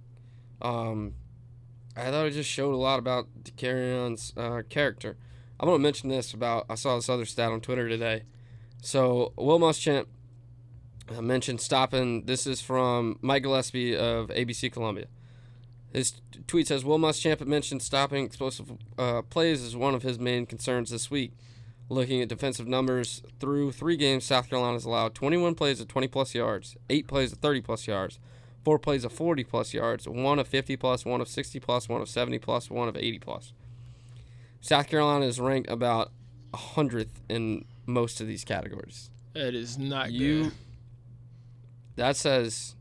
[0.61, 1.13] um,
[1.95, 5.17] I thought it just showed a lot about Dakereon's uh, character.
[5.59, 6.65] I'm gonna mention this about.
[6.69, 8.23] I saw this other stat on Twitter today.
[8.81, 10.05] So Will Muschamp
[11.09, 12.25] uh, mentioned stopping.
[12.25, 15.07] This is from Mike Gillespie of ABC Columbia.
[15.93, 20.45] His tweet says Will Muschamp mentioned stopping explosive uh, plays as one of his main
[20.45, 21.31] concerns this week.
[21.87, 26.33] Looking at defensive numbers through three games, South Carolina's allowed 21 plays of 20 plus
[26.33, 28.19] yards, eight plays of 30 plus yards,
[28.63, 32.01] four plays of 40 plus yards, one of 50 plus, one of 60 plus, one
[32.01, 33.53] of 70 plus, one of 80 plus.
[34.61, 36.11] South Carolina is ranked about
[36.53, 39.11] 100th in most of these categories.
[39.33, 40.53] That is not You good.
[41.97, 42.75] that says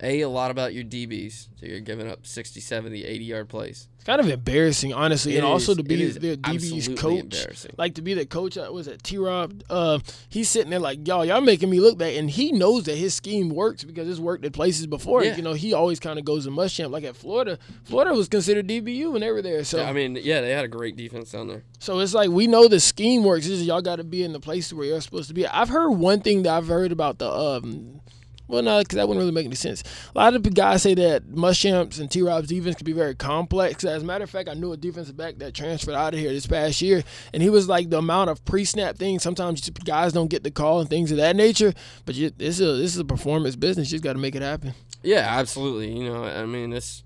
[0.00, 1.48] a a lot about your DBs.
[1.58, 3.88] So you're giving up 60, 70, 80 yard plays.
[3.96, 7.66] It's kind of embarrassing, honestly, It and also to be the DB's coach.
[7.76, 9.62] Like to be the coach, uh, was it T Rob?
[9.68, 12.96] Uh, he's sitting there like, y'all, y'all making me look bad, and he knows that
[12.96, 15.24] his scheme works because it's worked at places before.
[15.24, 15.34] Yeah.
[15.36, 16.90] You know, he always kind of goes to Muschamp.
[16.90, 19.64] Like at Florida, Florida was considered DBU when they were there.
[19.64, 21.64] So I mean, yeah, they had a great defense down there.
[21.80, 23.46] So it's like we know the scheme works.
[23.46, 25.44] It's just y'all got to be in the place where you're supposed to be.
[25.46, 28.00] I've heard one thing that I've heard about the um.
[28.48, 29.82] Well, no, because that wouldn't really make any sense.
[30.14, 32.22] A lot of the guys say that Muschamp's and T.
[32.22, 33.84] Rob's defense could be very complex.
[33.84, 36.30] As a matter of fact, I knew a defensive back that transferred out of here
[36.30, 39.22] this past year, and he was like the amount of pre-snap things.
[39.22, 41.74] Sometimes guys don't get the call and things of that nature.
[42.06, 43.88] But you, this is a, this is a performance business.
[43.92, 44.74] You just got to make it happen.
[45.02, 45.92] Yeah, absolutely.
[45.92, 47.04] You know, I mean, it's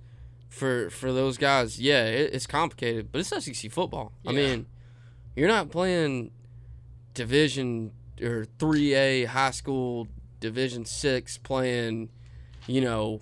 [0.49, 1.81] for for those guys.
[1.81, 4.13] Yeah, it, it's complicated, but it's SEC football.
[4.27, 4.67] I mean,
[5.35, 6.31] you're not playing
[7.15, 10.07] division or three A high school
[10.43, 12.11] division six playing.
[12.67, 13.21] You know,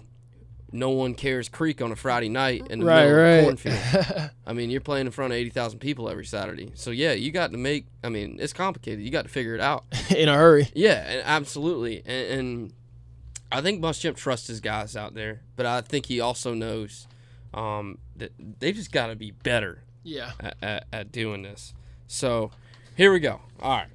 [0.72, 3.38] no one cares Creek on a Friday night in the Right, middle of right.
[3.38, 3.42] a
[4.12, 4.30] cornfield.
[4.46, 6.72] I mean, you're playing in front of eighty thousand people every Saturday.
[6.74, 7.86] So yeah, you got to make.
[8.02, 9.04] I mean, it's complicated.
[9.04, 9.84] You got to figure it out.
[10.16, 10.68] in a hurry.
[10.74, 12.02] Yeah, absolutely.
[12.04, 12.72] And, and
[13.52, 17.06] I think Muschamp trusts his guys out there, but I think he also knows
[17.54, 20.32] Um, th- they just got to be better Yeah.
[20.38, 21.74] at, at, at doing this.
[22.06, 22.50] So
[22.96, 23.40] here we go.
[23.60, 23.88] All right.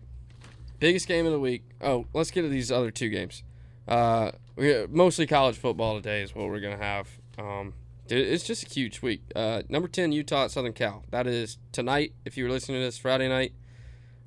[0.79, 1.63] Biggest game of the week.
[1.85, 3.43] Oh, let's get to these other two games.
[3.87, 7.07] Uh, we mostly college football today is what we're gonna have.
[7.37, 7.73] Um,
[8.07, 9.21] it- it's just a huge week.
[9.35, 11.03] Uh, number ten Utah at Southern Cal.
[11.11, 12.13] That is tonight.
[12.25, 13.53] If you were listening to this Friday night,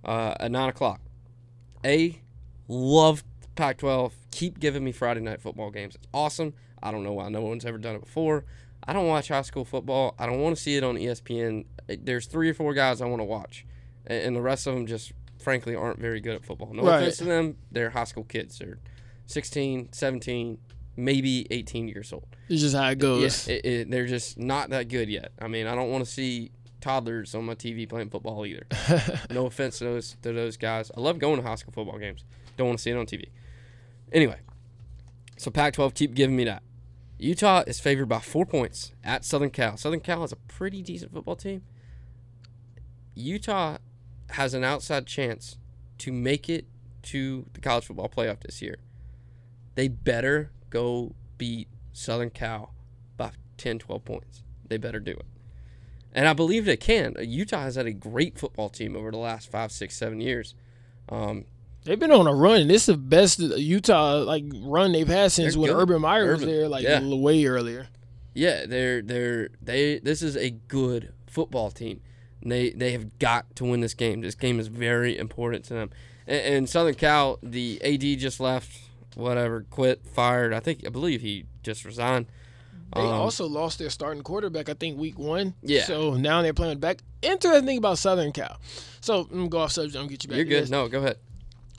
[0.04, 1.00] uh, at nine o'clock.
[1.84, 2.20] A
[2.68, 3.24] love
[3.56, 4.12] Pac-12.
[4.30, 5.96] Keep giving me Friday night football games.
[5.96, 6.54] It's awesome.
[6.80, 8.44] I don't know why no one's ever done it before.
[8.86, 10.14] I don't watch high school football.
[10.18, 11.64] I don't want to see it on ESPN.
[11.88, 13.66] There's three or four guys I want to watch,
[14.06, 16.72] and the rest of them just frankly aren't very good at football.
[16.72, 17.00] No Right.
[17.02, 17.56] offense to them.
[17.70, 18.58] They're high school kids.
[18.58, 18.78] They're
[19.26, 20.58] 16, 17,
[20.96, 22.26] maybe 18 years old.
[22.48, 23.46] It's just how it goes.
[23.48, 25.32] Yeah, it, it, they're just not that good yet.
[25.40, 28.66] I mean, I don't want to see toddlers on my TV playing football either.
[29.30, 30.90] no offense to those to those guys.
[30.96, 32.24] I love going to high school football games.
[32.56, 33.26] Don't want to see it on TV.
[34.12, 34.38] Anyway,
[35.36, 36.62] so Pac-12 keep giving me that.
[37.18, 39.76] Utah is favored by four points at Southern Cal.
[39.76, 41.62] Southern Cal is a pretty decent football team.
[43.14, 43.78] Utah
[44.30, 45.56] has an outside chance
[45.98, 46.66] to make it
[47.02, 48.76] to the college football playoff this year.
[49.74, 52.74] They better go beat Southern Cal
[53.16, 54.42] by 10, 12 points.
[54.66, 55.26] They better do it.
[56.12, 57.14] And I believe they can.
[57.20, 60.54] Utah has had a great football team over the last five, six, seven years.
[61.08, 61.44] Um,
[61.84, 62.68] They've been on a run.
[62.68, 65.80] This is the best Utah like run they've had since when good.
[65.80, 67.00] Urban Meyer was there, like yeah.
[67.02, 67.86] way earlier.
[68.34, 69.98] yeah, they're they're they.
[69.98, 72.02] This is a good football team.
[72.42, 74.20] They they have got to win this game.
[74.20, 75.90] This game is very important to them.
[76.26, 78.80] And, and Southern Cal, the AD just left.
[79.14, 80.52] Whatever, quit, fired.
[80.54, 82.26] I think I believe he just resigned.
[82.94, 85.54] They Um, also lost their starting quarterback, I think, week one.
[85.62, 85.82] Yeah.
[85.84, 86.98] So now they're playing back.
[87.20, 88.58] Interesting thing about Southern Cal.
[89.00, 89.96] So I'm gonna go off subject.
[89.96, 90.36] I'm gonna get you back.
[90.36, 90.62] You're good.
[90.64, 90.70] this.
[90.70, 91.16] No, go ahead.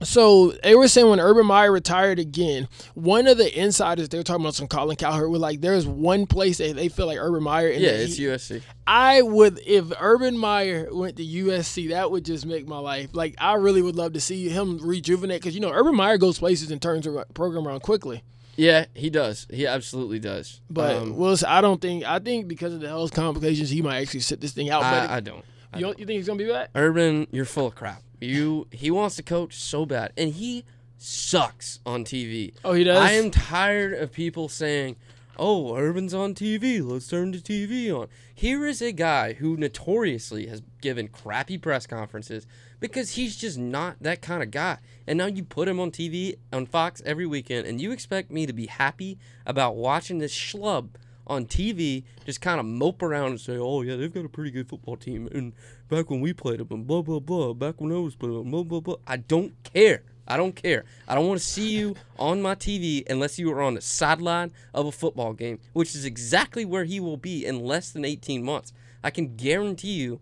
[0.02, 4.24] So they were saying when Urban Meyer retired again, one of the insiders they were
[4.24, 7.44] talking about some Colin Cowherd were like, "There's one place that they feel like Urban
[7.44, 8.62] Meyer." And Yeah, it's USC.
[8.88, 13.10] I would if Urban Meyer went to USC, that would just make my life.
[13.14, 16.40] Like I really would love to see him rejuvenate because you know Urban Meyer goes
[16.40, 18.24] places and turns a program around quickly.
[18.56, 19.48] Yeah, he does.
[19.50, 20.60] He absolutely does.
[20.70, 22.04] But Um, Willis, I don't think.
[22.04, 24.84] I think because of the health complications, he might actually sit this thing out.
[24.84, 25.46] I, I don't.
[25.72, 26.70] I you, don't, you think he's gonna be back?
[26.76, 28.02] Urban, you're full of crap.
[28.22, 30.66] You he wants to coach so bad, and he
[30.98, 32.54] sucks on TV.
[32.64, 32.98] Oh, he does.
[32.98, 34.98] I am tired of people saying,
[35.38, 36.82] "Oh, Urban's on TV.
[36.82, 41.88] Let's turn the TV on." Here is a guy who notoriously has given crappy press
[41.88, 42.46] conferences
[42.80, 44.78] because he's just not that kind of guy.
[45.08, 48.46] And now you put him on TV on Fox every weekend, and you expect me
[48.46, 50.90] to be happy about watching this schlub
[51.30, 54.52] on TV just kind of mope around and say, "Oh yeah, they've got a pretty
[54.52, 55.54] good football team." And
[55.88, 57.54] back when we played them, and blah blah blah.
[57.54, 58.96] Back when I was playing, blah blah blah.
[59.08, 60.04] I don't care.
[60.28, 60.86] I don't care.
[61.08, 64.52] I don't want to see you on my TV unless you are on the sideline
[64.74, 68.44] of a football game, which is exactly where he will be in less than 18
[68.44, 68.72] months.
[69.04, 70.20] I can guarantee you,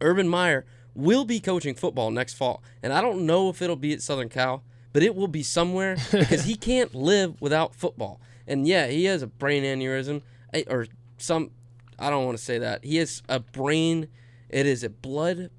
[0.00, 0.64] Urban Meyer
[0.94, 4.30] will be coaching football next fall, and I don't know if it'll be at Southern
[4.30, 4.62] Cal,
[4.92, 8.20] but it will be somewhere because he can't live without football.
[8.48, 10.22] And yeah, he has a brain aneurysm
[10.68, 10.86] or
[11.18, 11.50] some.
[11.98, 14.08] I don't want to say that he has a brain.
[14.48, 15.50] It is a blood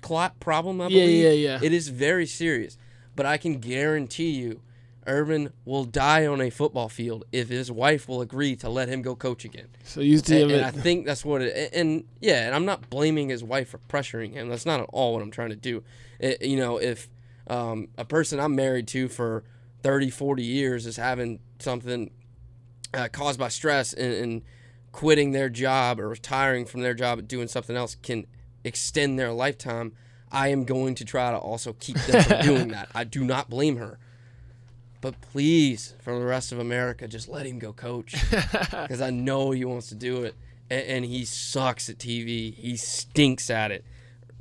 [0.00, 0.80] clot problem.
[0.80, 1.22] I believe.
[1.24, 1.60] yeah, yeah.
[1.62, 2.78] It is very serious,
[3.14, 4.62] but I can guarantee you,
[5.06, 9.02] Urban will die on a football field if his wife will agree to let him
[9.02, 9.68] go coach again.
[9.84, 10.50] So you see him.
[10.50, 11.72] And, and I think that's what it.
[11.72, 14.48] And yeah, and I'm not blaming his wife for pressuring him.
[14.48, 15.82] That's not at all what I'm trying to do.
[16.18, 17.08] It, you know, if
[17.48, 19.44] um, a person I'm married to for
[19.82, 22.10] 30, 40 years is having something
[22.94, 24.42] uh, caused by stress and, and
[24.92, 28.26] quitting their job or retiring from their job and doing something else can
[28.64, 29.92] extend their lifetime,
[30.30, 32.88] I am going to try to also keep them from doing that.
[32.94, 33.98] I do not blame her.
[35.00, 39.52] But please, for the rest of America, just let him go coach because I know
[39.52, 40.34] he wants to do it,
[40.68, 42.52] and, and he sucks at TV.
[42.54, 43.84] He stinks at it.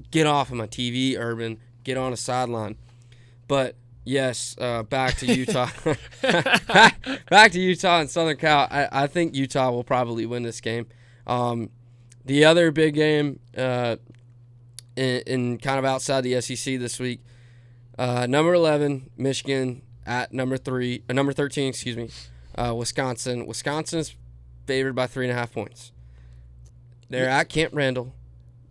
[0.10, 1.60] Get off of my TV, Urban.
[1.84, 2.78] Get on a sideline.
[3.48, 3.76] But
[4.08, 5.70] yes, uh, back to Utah.
[7.30, 8.68] back to Utah and Southern Cal.
[8.72, 10.88] I, I think Utah will probably win this game.
[11.26, 11.70] Um,
[12.26, 13.98] the other big game uh,
[14.96, 17.22] in, in kind of outside the SEC this week,
[17.98, 22.10] uh, number eleven Michigan at number three, uh, number thirteen, excuse me,
[22.56, 23.46] uh, Wisconsin.
[23.46, 24.16] Wisconsin's
[24.66, 25.92] favored by three and a half points.
[27.10, 28.14] They're at Camp Randall,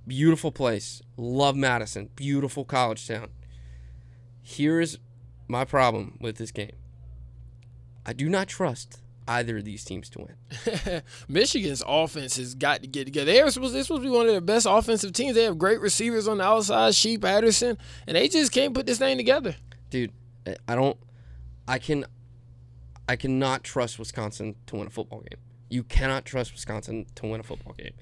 [0.06, 1.02] beautiful place.
[1.16, 3.28] Love Madison, beautiful college town.
[4.42, 4.98] Here's
[5.48, 6.76] my problem with this game.
[8.04, 11.02] I do not trust either of these teams to win.
[11.28, 13.32] Michigan's offense has got to get together.
[13.32, 15.34] They're supposed, they're supposed to be one of the best offensive teams.
[15.34, 17.76] They have great receivers on the outside, Shea Patterson,
[18.06, 19.56] and they just can't put this thing together.
[19.90, 20.12] Dude,
[20.68, 20.96] I don't
[21.68, 22.04] I can
[23.08, 25.38] I cannot trust Wisconsin to win a football game.
[25.68, 27.94] You cannot trust Wisconsin to win a football game.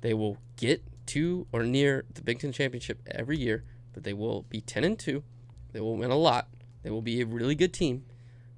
[0.00, 4.42] They will get to or near the Big Ten championship every year, but they will
[4.42, 5.22] be ten and two.
[5.72, 6.48] They will win a lot.
[6.82, 8.04] They will be a really good team,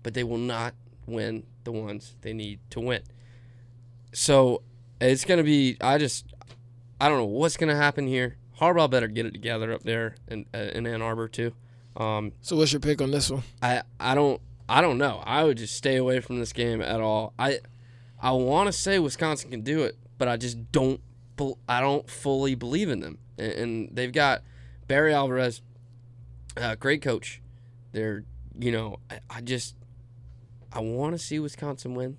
[0.03, 0.75] but they will not
[1.07, 3.03] win the ones they need to win.
[4.13, 4.63] So
[5.01, 5.77] it's gonna be.
[5.81, 6.27] I just
[7.01, 8.37] I don't know what's gonna happen here.
[8.61, 11.53] Harbaugh better get it together up there in uh, in Ann Arbor too.
[11.97, 13.43] Um, So what's your pick on this one?
[13.61, 15.23] I I don't I don't know.
[15.25, 17.35] I would just stay away from this game at all.
[17.39, 17.59] I
[18.21, 21.01] I want to say Wisconsin can do it, but I just don't.
[21.69, 23.19] I don't fully believe in them.
[23.37, 24.43] And, and they've got
[24.87, 25.63] Barry Alvarez,
[26.57, 27.43] uh, great coach.
[27.95, 28.25] They're
[28.59, 29.77] you know I, I just
[30.73, 32.19] I want to see Wisconsin win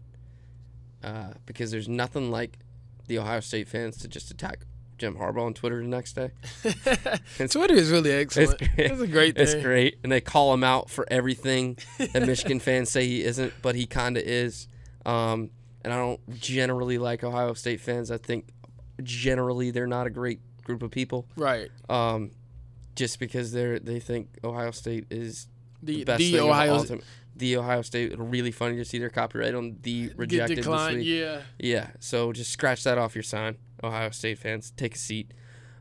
[1.03, 2.57] uh, because there's nothing like
[3.07, 4.65] the Ohio State fans to just attack
[4.97, 6.31] Jim Harbaugh on Twitter the next day.
[7.39, 8.57] And Twitter is really excellent.
[8.59, 8.71] great.
[8.77, 9.43] It's a great thing.
[9.43, 13.53] It's great, and they call him out for everything that Michigan fans say he isn't,
[13.61, 14.69] but he kind of is.
[15.05, 15.49] Um,
[15.83, 18.09] and I don't generally like Ohio State fans.
[18.09, 18.47] I think
[19.03, 21.27] generally they're not a great group of people.
[21.35, 21.69] Right.
[21.89, 22.31] Um,
[22.95, 25.47] just because they're they think Ohio State is
[25.85, 27.01] the, The best the thing of Ohio all time.
[27.37, 28.13] The Ohio State.
[28.17, 31.05] Really funny to see their copyright on the rejected this week.
[31.05, 31.41] Yeah.
[31.59, 34.71] Yeah, so just scratch that off your sign, Ohio State fans.
[34.77, 35.31] Take a seat.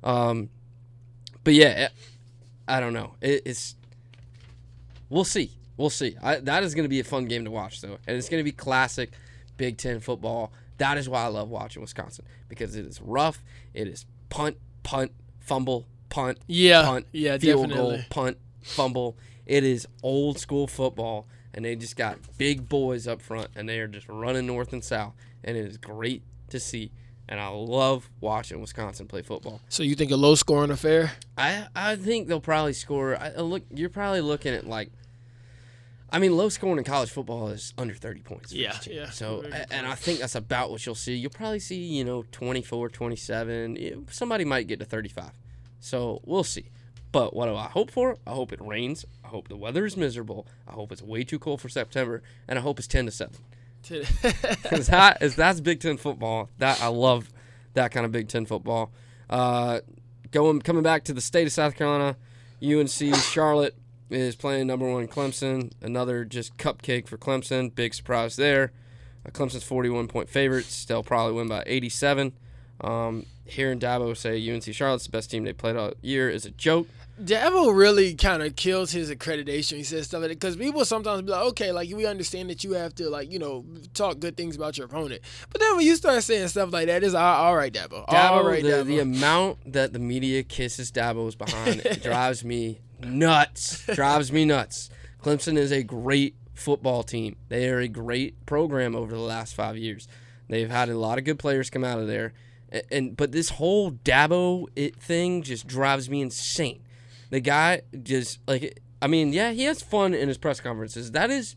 [0.03, 0.51] Um,
[1.45, 1.89] but yeah, eh,
[2.67, 3.15] I don't know.
[3.21, 3.77] It, it's
[5.09, 5.53] we'll see.
[5.77, 6.17] We'll see.
[6.23, 8.41] I, that is going to be a fun game to watch, though, and it's going
[8.41, 9.13] to be classic
[9.57, 10.53] Big Ten football.
[10.79, 13.43] That is why I love watching Wisconsin because it is rough.
[13.75, 16.83] It is punt, punt, fumble, punt, Yeah.
[16.83, 17.39] punt, yeah.
[17.39, 17.97] field Definitely.
[17.97, 19.17] goal, punt, fumble.
[19.47, 23.79] It is old school football, and they just got big boys up front, and they
[23.81, 26.91] are just running north and south, and it is great to see.
[27.29, 29.61] And I love watching Wisconsin play football.
[29.71, 31.13] So you think a low scoring affair?
[31.39, 33.17] I I think they'll probably score.
[33.21, 34.91] I look, you're probably looking at like.
[36.11, 38.53] I mean, low scoring in college football is under 30 points.
[38.53, 41.17] Yeah, yeah, So, and I think that's about what you'll see.
[41.17, 43.77] You'll probably see, you know, 24, 27.
[43.77, 45.33] Eh, Somebody might get to 35.
[45.81, 46.67] So, we'll see.
[47.15, 48.17] But what do I hope for?
[48.27, 49.07] I hope it rains.
[49.25, 50.49] I hope the weather is miserable.
[50.67, 52.25] I hope it's way too cold for September.
[52.49, 53.37] And I hope it's 10 to 7.
[54.63, 56.49] Because that is that's Big Ten football.
[56.59, 57.29] That I love
[57.75, 58.91] that kind of Big Ten football.
[59.29, 59.81] Uh,
[60.31, 62.17] going coming back to the state of South Carolina,
[62.63, 63.77] UNC Charlotte
[64.09, 65.71] is playing number one Clemson.
[65.83, 67.75] Another just cupcake for Clemson.
[67.75, 68.73] Big surprise there.
[69.27, 70.87] Uh, Clemson's 41 point favorites.
[70.87, 72.33] They'll probably win by 87.
[72.81, 76.47] Um, here in Dabo say UNC Charlotte's the best team they played all year is
[76.47, 76.89] a joke.
[77.23, 79.77] Dabo really kind of kills his accreditation.
[79.77, 82.65] He says stuff like that because people sometimes be like, okay, like we understand that
[82.65, 85.21] you have to like you know talk good things about your opponent,
[85.51, 88.07] but then when you start saying stuff like that, it's all, all right, Dabo.
[88.09, 88.87] Dabo, all right, the, Dabo.
[88.87, 93.87] the amount that the media kisses Dabo's behind drives me nuts.
[93.95, 94.91] drives me nuts.
[95.23, 97.37] Clemson is a great football team.
[97.49, 100.09] They are a great program over the last five years.
[100.49, 102.33] They've had a lot of good players come out of there,
[102.75, 106.83] and, and but this whole Dabo it thing just drives me insane.
[107.31, 111.13] The guy just like I mean, yeah, he has fun in his press conferences.
[111.13, 111.57] That is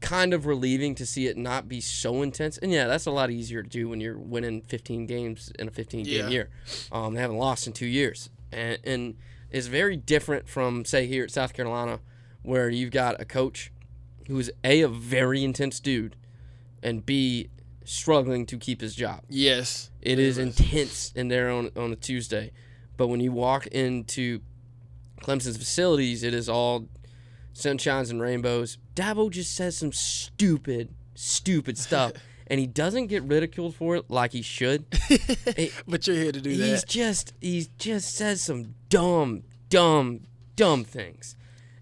[0.00, 2.58] kind of relieving to see it not be so intense.
[2.58, 5.70] And yeah, that's a lot easier to do when you're winning 15 games in a
[5.70, 6.28] 15 game Yeah.
[6.28, 6.50] year.
[6.92, 9.14] Um, they haven't lost in two years, and, and
[9.50, 12.00] it's very different from say here at South Carolina,
[12.42, 13.72] where you've got a coach
[14.28, 16.14] who's a a very intense dude,
[16.82, 17.48] and b
[17.86, 19.22] struggling to keep his job.
[19.28, 22.52] yes, It is intense in there on on a Tuesday,
[22.96, 24.40] but when you walk into
[25.22, 26.88] Clemson's facilities, it is all
[27.54, 28.76] sunshines and rainbows.
[28.94, 32.12] Dabo just says some stupid, stupid stuff,
[32.48, 34.84] and he doesn't get ridiculed for it like he should.
[35.56, 36.88] It- but you're here to do he's that.
[36.88, 40.20] just he just says some dumb, dumb,
[40.56, 41.36] dumb things,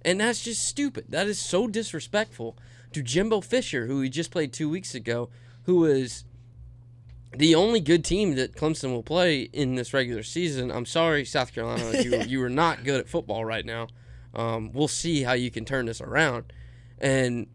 [0.04, 1.06] and that's just stupid.
[1.08, 2.56] That is so disrespectful
[2.92, 5.28] to Jimbo Fisher, who he just played two weeks ago,
[5.64, 6.24] who is
[7.36, 10.70] the only good team that Clemson will play in this regular season.
[10.70, 13.88] I'm sorry, South Carolina, you you are not good at football right now.
[14.34, 16.52] Um, we'll see how you can turn this around,
[16.98, 17.46] and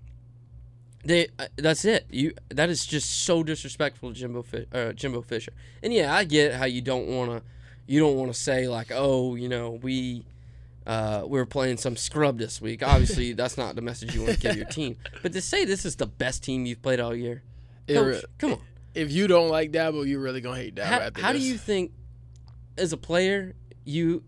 [1.03, 2.05] they uh, that's it.
[2.09, 5.53] You that is just so disrespectful to Jimbo uh, Jimbo Fisher.
[5.83, 7.43] And yeah, I get how you don't want to
[7.87, 10.25] you don't want to say like, oh, you know, we
[10.85, 12.83] uh, we were playing some scrub this week.
[12.83, 14.97] Obviously, that's not the message you want to give your team.
[15.21, 17.43] But to say this is the best team you've played all year,
[17.93, 18.59] coach, come on.
[18.93, 21.91] if you don't like Dabo, you're really gonna hate Dabo How, how do you think,
[22.77, 24.23] as a player, you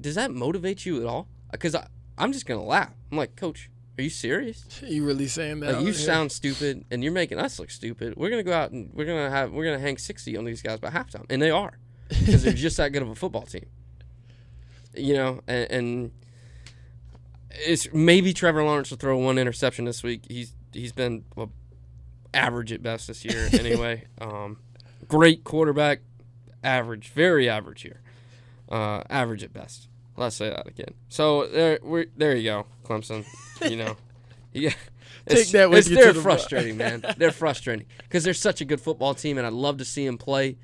[0.00, 1.28] does that motivate you at all?
[1.50, 1.74] Because
[2.16, 2.92] I'm just gonna laugh.
[3.10, 4.64] I'm like, Coach, are you serious?
[4.82, 5.76] You really saying that?
[5.76, 8.14] Like, you sound stupid, and you're making us look stupid.
[8.16, 10.78] We're gonna go out and we're gonna have we're gonna hang sixty on these guys
[10.78, 11.78] by halftime, and they are
[12.08, 13.66] because they're just that good of a football team.
[14.94, 16.12] You know, and, and
[17.50, 20.22] it's maybe Trevor Lawrence will throw one interception this week.
[20.28, 21.48] He's he's been a,
[22.34, 24.04] average at best this year anyway.
[24.20, 24.58] um,
[25.06, 26.00] great quarterback,
[26.62, 28.00] average, very average here.
[28.68, 29.88] Uh, average at best.
[30.16, 30.94] Let's say that again.
[31.08, 33.24] So there, we're, there you go, Clemson.
[33.68, 33.96] You know,
[34.52, 34.72] yeah.
[35.26, 37.04] Take that with you they're the- frustrating, man.
[37.16, 40.18] They're frustrating because they're such a good football team, and I'd love to see them
[40.18, 40.56] play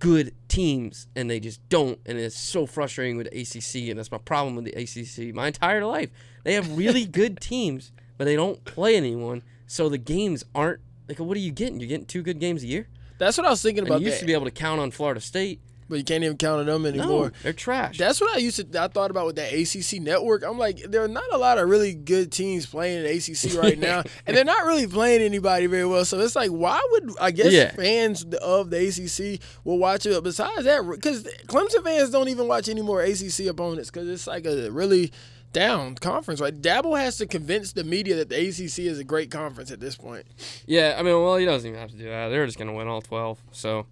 [0.00, 1.98] good teams, and they just don't.
[2.04, 5.46] And it's so frustrating with the ACC, and that's my problem with the ACC my
[5.46, 6.10] entire life.
[6.44, 11.18] They have really good teams, but they don't play anyone, so the games aren't like.
[11.18, 11.80] What are you getting?
[11.80, 12.88] You're getting two good games a year.
[13.18, 14.00] That's what I was thinking And about.
[14.00, 15.60] you used that, to be able to count on Florida State.
[15.88, 17.26] but you can't even count on them anymore.
[17.28, 17.96] No, they're trash.
[17.98, 18.82] That's what I used to.
[18.82, 20.42] I thought about with that ACC network.
[20.42, 23.78] I'm like, there are not a lot of really good teams playing in ACC right
[23.78, 26.04] now, and they're not really playing anybody very well.
[26.06, 27.70] So it's like, why would I guess Yeah.
[27.72, 30.22] fans of the ACC will watch it?
[30.24, 34.46] Besides that, because Clemson fans don't even watch any more ACC opponents because it's like
[34.46, 35.12] a really
[35.54, 36.40] down conference.
[36.40, 36.60] Right?
[36.60, 39.96] Dabble has to convince the media that the ACC is a great conference at this
[39.96, 40.26] point.
[40.66, 42.28] Yeah, I mean, well, he doesn't even have to do that.
[42.28, 43.42] They're just going to win all 12.
[43.52, 43.86] So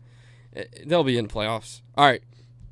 [0.54, 1.80] eh, they'll be in playoffs.
[1.96, 2.22] All right,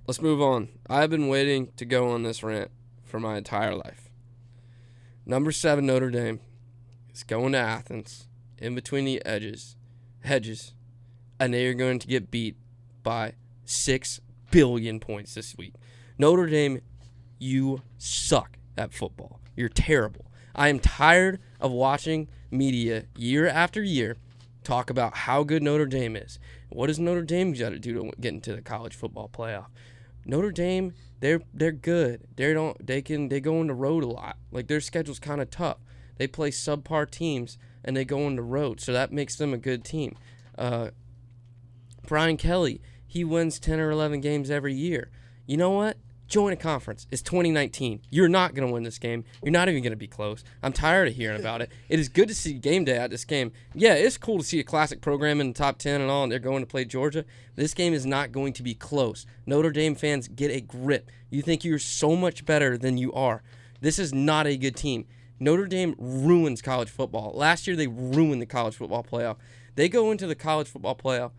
[0.07, 0.69] let's move on.
[0.91, 2.71] I've been waiting to go on this rant
[3.05, 4.11] for my entire life.
[5.25, 6.41] Number seven, Notre Dame
[7.15, 8.27] is going to Athens
[8.59, 9.77] in between the edges,
[10.25, 10.75] hedges,
[11.39, 12.57] and they are going to get beat
[13.03, 13.35] by
[13.65, 14.21] six
[14.51, 15.75] billion points this week.
[16.19, 16.83] Notre Dame,
[17.39, 19.41] you suck at football.
[19.55, 20.27] You're terrible.
[20.55, 24.17] I am tired of watching media year after year
[24.65, 26.39] talk about how good Notre Dame is.
[26.71, 29.67] What does Notre Dame got to do to get into the college football playoff?
[30.25, 32.27] Notre Dame, they're they're good.
[32.37, 34.37] They don't they can they go on the road a lot.
[34.51, 35.79] Like their schedule's kind of tough.
[36.17, 39.59] They play subpar teams and they go on the road, so that makes them a
[39.59, 40.17] good team.
[40.59, 40.91] Uh,
[42.07, 45.11] Brian Kelly, he wins 10 or 11 games every year.
[45.47, 45.97] You know what?
[46.31, 47.09] Join a conference.
[47.11, 48.03] It's 2019.
[48.09, 49.25] You're not going to win this game.
[49.43, 50.45] You're not even going to be close.
[50.63, 51.73] I'm tired of hearing about it.
[51.89, 53.51] It is good to see game day at this game.
[53.75, 56.31] Yeah, it's cool to see a classic program in the top 10 and all, and
[56.31, 57.25] they're going to play Georgia.
[57.57, 59.27] This game is not going to be close.
[59.45, 61.11] Notre Dame fans, get a grip.
[61.31, 63.43] You think you're so much better than you are.
[63.81, 65.07] This is not a good team.
[65.41, 67.33] Notre Dame ruins college football.
[67.35, 69.39] Last year, they ruined the college football playoff.
[69.75, 71.33] They go into the college football playoff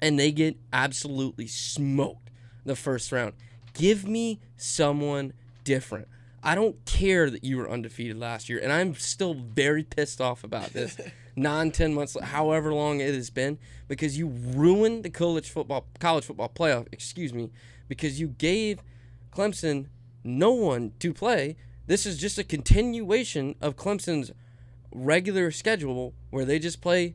[0.00, 2.30] and they get absolutely smoked
[2.64, 3.34] the first round.
[3.74, 5.32] Give me someone
[5.64, 6.08] different.
[6.42, 10.42] I don't care that you were undefeated last year, and I'm still very pissed off
[10.42, 10.98] about this.
[11.36, 13.58] Nine, ten months, however long it has been,
[13.88, 16.86] because you ruined the college football college football playoff.
[16.92, 17.50] Excuse me,
[17.88, 18.82] because you gave
[19.32, 19.86] Clemson
[20.24, 21.56] no one to play.
[21.86, 24.32] This is just a continuation of Clemson's
[24.92, 27.14] regular schedule, where they just play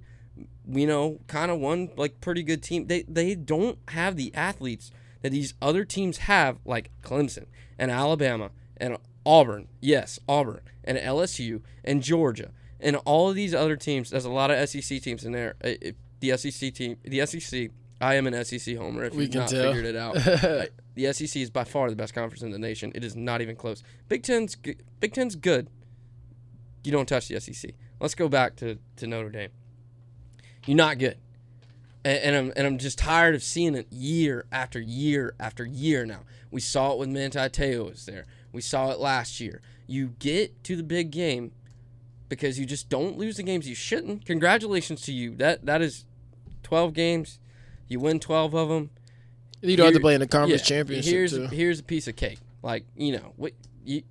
[0.68, 2.88] you know, kind of one like pretty good team.
[2.88, 4.92] They they don't have the athletes
[5.26, 7.46] that these other teams have, like Clemson
[7.80, 8.96] and Alabama and
[9.26, 9.68] Auburn.
[9.82, 14.12] Yes, Auburn and LSU and Georgia and all of these other teams.
[14.12, 15.56] There's a lot of SEC teams in there.
[15.64, 15.72] Uh,
[16.20, 17.72] the SEC team, the SEC.
[18.00, 19.06] I am an SEC homer.
[19.06, 19.74] If We you've not tell.
[19.74, 22.92] figured it out, I- the SEC is by far the best conference in the nation.
[22.94, 23.82] It is not even close.
[24.08, 25.70] Big Ten's Big Ten's good.
[26.84, 27.72] You don't touch the SEC.
[28.00, 29.50] Let's go back to, to Notre Dame.
[30.68, 31.18] You're not good.
[32.06, 36.06] And, and I'm and I'm just tired of seeing it year after year after year
[36.06, 36.22] now.
[36.52, 38.26] We saw it with Manti Te'o was there.
[38.54, 39.62] We saw it last year.
[39.88, 41.52] You get to the big game
[42.30, 44.26] because you just don't lose the games you shouldn't.
[44.26, 45.36] Congratulations to you.
[45.36, 46.06] That that is
[46.64, 47.40] 12 games.
[47.88, 48.92] You win 12 of them.
[49.62, 51.48] You don't have to play in the conference Yeah, championship Here's too.
[51.48, 52.40] here's a piece of cake.
[52.62, 53.54] Like you know what
[53.84, 54.04] you.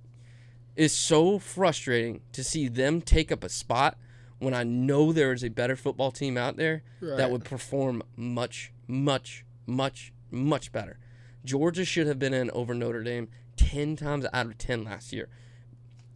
[0.75, 3.97] It's so frustrating to see them take up a spot
[4.45, 7.17] when I know there is a better football team out there Right.
[7.17, 10.97] that would perform much, much, much, much better.
[11.43, 13.27] Georgia should have been in over Notre Dame
[13.57, 15.27] ten times out of ten last year,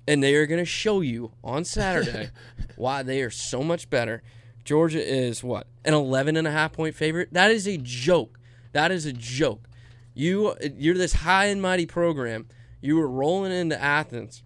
[0.07, 2.29] and they are going to show you on Saturday
[2.75, 4.21] why they are so much better.
[4.63, 7.29] Georgia is what an 11 and a half point favorite.
[7.33, 8.39] That is a joke.
[8.73, 9.67] That is a joke.
[10.13, 12.47] You you're this high and mighty program.
[12.81, 14.43] You were rolling into Athens.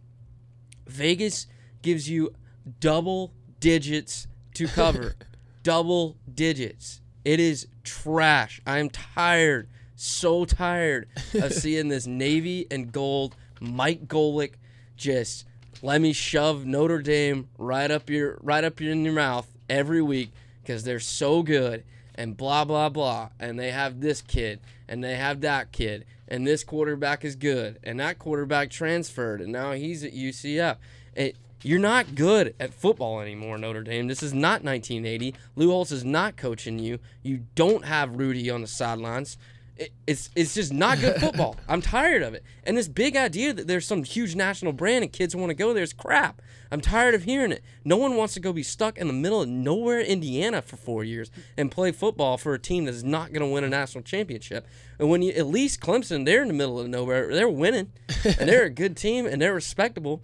[0.88, 1.48] Vegas
[1.82, 2.34] gives you
[2.80, 3.34] double
[3.64, 5.16] digits to cover.
[5.64, 7.02] double digits.
[7.26, 8.62] It is trash.
[8.68, 14.56] I'm tired, so tired of seeing this navy and gold Mike Golic
[14.98, 15.46] just
[15.82, 20.02] let me shove Notre Dame right up your right up your, in your mouth every
[20.02, 21.84] week because they're so good
[22.16, 26.46] and blah blah blah and they have this kid and they have that kid and
[26.46, 30.78] this quarterback is good and that quarterback transferred and now he's at UCF.
[31.16, 34.08] It, you're not good at football anymore, Notre Dame.
[34.08, 35.34] This is not 1980.
[35.56, 37.00] Lou Holtz is not coaching you.
[37.22, 39.38] You don't have Rudy on the sidelines.
[39.76, 41.56] It, it's it's just not good football.
[41.68, 42.44] I'm tired of it.
[42.66, 45.74] And this big idea that there's some huge national brand and kids want to go
[45.74, 46.42] there is crap.
[46.70, 47.64] I'm tired of hearing it.
[47.86, 51.04] No one wants to go be stuck in the middle of nowhere, Indiana, for four
[51.04, 54.68] years and play football for a team that's not going to win a national championship.
[55.00, 57.34] And when you at least Clemson, they're in the middle of nowhere.
[57.34, 57.92] They're winning,
[58.26, 60.22] and they're a good team and they're respectable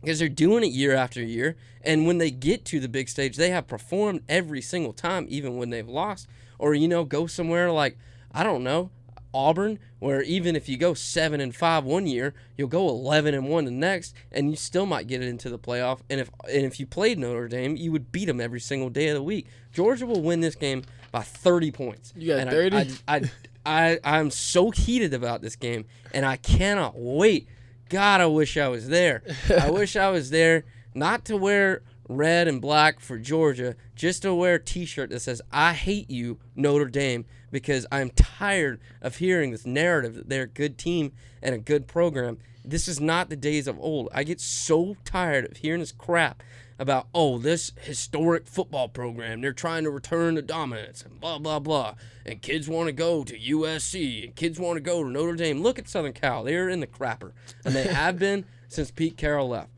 [0.00, 1.56] because they're doing it year after year.
[1.82, 5.56] And when they get to the big stage, they have performed every single time, even
[5.56, 6.28] when they've lost.
[6.58, 7.96] Or you know, go somewhere like
[8.32, 8.90] I don't know
[9.34, 13.46] Auburn, where even if you go seven and five one year, you'll go eleven and
[13.48, 16.00] one the next, and you still might get it into the playoff.
[16.10, 19.08] And if and if you played Notre Dame, you would beat them every single day
[19.08, 19.46] of the week.
[19.72, 20.82] Georgia will win this game
[21.12, 22.12] by thirty points.
[22.16, 22.76] You got And I- 30?
[22.76, 23.30] I, I,
[23.66, 25.84] I, I'm so heated about this game,
[26.14, 27.48] and I cannot wait.
[27.88, 29.22] God, I wish I was there.
[29.50, 30.64] I wish I was there,
[30.94, 35.42] not to wear red and black for Georgia, just to wear a T-shirt that says
[35.52, 40.46] "I hate you, Notre Dame," because I'm tired of hearing this narrative that they're a
[40.46, 41.12] good team
[41.42, 42.38] and a good program.
[42.64, 44.08] This is not the days of old.
[44.12, 46.42] I get so tired of hearing this crap
[46.78, 51.58] about oh this historic football program they're trying to return to dominance and blah blah
[51.58, 51.94] blah.
[52.24, 55.60] And kids want to go to USC and kids want to go to Notre Dame.
[55.62, 57.32] Look at Southern Cal they're in the crapper.
[57.64, 59.70] And they have been since Pete Carroll left.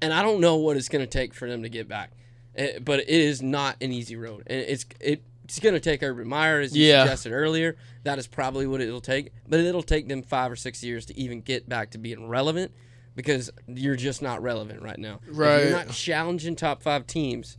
[0.00, 2.12] And I don't know what it's going to take for them to get back.
[2.54, 4.44] Eh, but it is not an easy road.
[4.46, 7.04] And it's it it's going to take Urban Meyer as you Yeah.
[7.04, 7.76] suggested earlier.
[8.04, 9.32] That is probably what it'll take.
[9.48, 12.72] But it'll take them 5 or 6 years to even get back to being relevant
[13.18, 15.62] because you're just not relevant right now if Right.
[15.64, 17.58] you're not challenging top five teams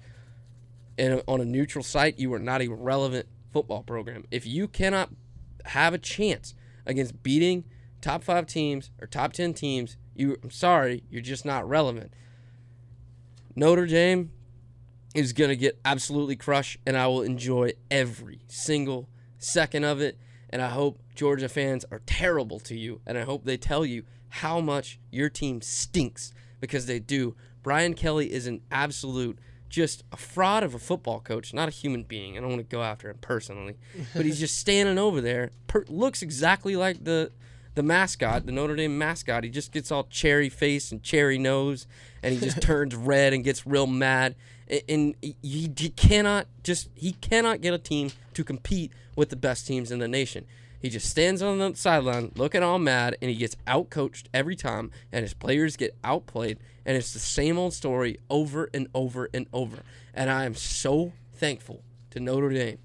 [0.98, 4.24] in a, on a neutral site, you are not a relevant football program.
[4.32, 5.10] If you cannot
[5.66, 6.56] have a chance
[6.86, 7.66] against beating
[8.00, 12.14] top five teams or top ten teams, you I'm sorry, you're just not relevant.
[13.54, 14.32] Notre Dame
[15.14, 20.18] is gonna get absolutely crushed, and I will enjoy every single second of it.
[20.52, 24.04] And I hope Georgia fans are terrible to you, and I hope they tell you
[24.30, 27.36] how much your team stinks because they do.
[27.62, 32.04] Brian Kelly is an absolute, just a fraud of a football coach, not a human
[32.04, 32.38] being.
[32.38, 33.76] I don't want to go after him personally,
[34.16, 35.52] but he's just standing over there.
[35.68, 37.32] Per- looks exactly like the
[37.76, 39.44] the mascot, the Notre Dame mascot.
[39.44, 41.88] He just gets all cherry face and cherry nose,
[42.22, 44.36] and he just turns red and gets real mad.
[44.88, 49.66] And he, he cannot just he cannot get a team to compete with the best
[49.66, 50.46] teams in the nation.
[50.82, 54.92] He just stands on the sideline looking all mad, and he gets outcoached every time,
[55.12, 59.48] and his players get outplayed, and it's the same old story over and over and
[59.52, 59.80] over.
[60.14, 62.80] And I am so thankful to Notre Dame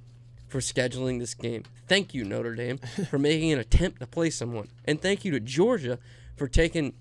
[0.48, 1.64] for scheduling this game.
[1.88, 2.78] Thank you, Notre Dame,
[3.10, 4.68] for making an attempt to play someone.
[4.84, 5.98] And thank you to Georgia
[6.36, 6.94] for taking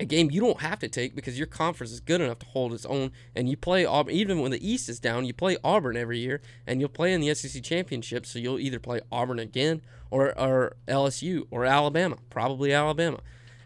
[0.00, 2.72] a game you don't have to take because your conference is good enough to hold
[2.72, 3.12] its own.
[3.34, 6.40] And you play Auburn, even when the East is down, you play Auburn every year,
[6.66, 8.26] and you'll play in the SEC championship.
[8.26, 9.82] So you'll either play Auburn again
[10.14, 13.18] or, or LSU or Alabama, probably Alabama.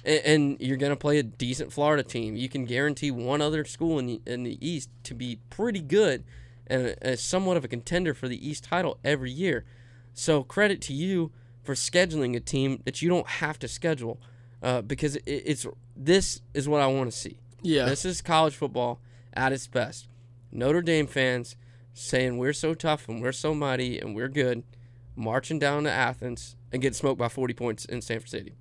[0.03, 2.37] And, and you're going to play a decent Florida team.
[2.37, 6.25] You can guarantee one other school in the, in the East to be pretty good
[6.67, 9.67] and a, somewhat of a contender for the East title every year.
[10.15, 11.33] So credit to you
[11.63, 14.19] for scheduling a team that you don't have to schedule,
[14.63, 17.37] uh, because it, it's this is what I want to see.
[17.61, 17.85] Yeah.
[17.85, 19.01] This is college football
[19.35, 20.09] at its best.
[20.51, 21.57] Notre Dame fans
[21.93, 24.63] saying we're so tough and we're so mighty and we're good,
[25.19, 28.57] marching down to Athens and getting smoked by 40 points in Sanford Stadium.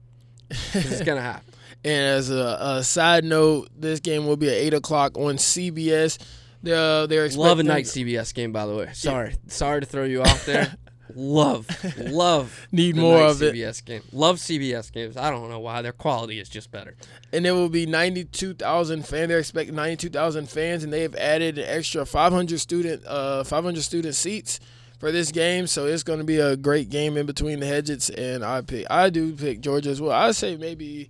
[0.50, 1.54] 'Cause it's gonna happen.
[1.84, 6.18] And as a, a side note, this game will be at eight o'clock on CBS.
[6.64, 8.90] They're, they're expecting, Love a night CBS game, by the way.
[8.94, 10.76] Sorry, sorry to throw you off there.
[11.16, 12.68] love, love.
[12.72, 13.54] Need more of it.
[13.54, 14.02] CBS game.
[14.12, 15.16] Love CBS games.
[15.18, 15.82] I don't know why.
[15.82, 16.96] Their quality is just better.
[17.32, 19.28] and there will be 92,000 fans.
[19.30, 24.16] They're expecting 92,000 fans, and they have added an extra 500 student, uh, 500 student
[24.16, 24.60] seats
[25.00, 25.68] for this game.
[25.68, 28.10] So it's going to be a great game in between the hedges.
[28.10, 30.12] And I pick, I do pick Georgia as well.
[30.12, 31.10] I say maybe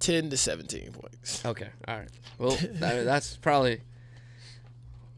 [0.00, 1.44] 10 to 17 points.
[1.44, 2.10] Okay, all right.
[2.38, 3.80] Well, that, that's probably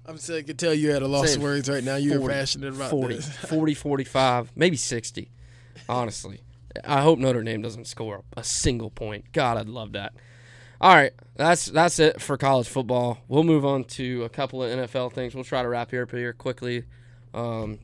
[0.09, 1.97] I'm saying, I can tell you had a loss of words right now.
[1.97, 3.29] You're 40, passionate about 40, this.
[3.49, 5.31] 40, 45, maybe 60.
[5.87, 6.41] Honestly,
[6.85, 9.33] I hope Notre Dame doesn't score a single point.
[9.33, 10.15] God, I'd love that.
[10.81, 13.19] All right, that's that's it for college football.
[13.29, 15.35] We'll move on to a couple of NFL things.
[15.35, 16.85] We'll try to wrap here up here quickly.
[17.35, 17.79] Um,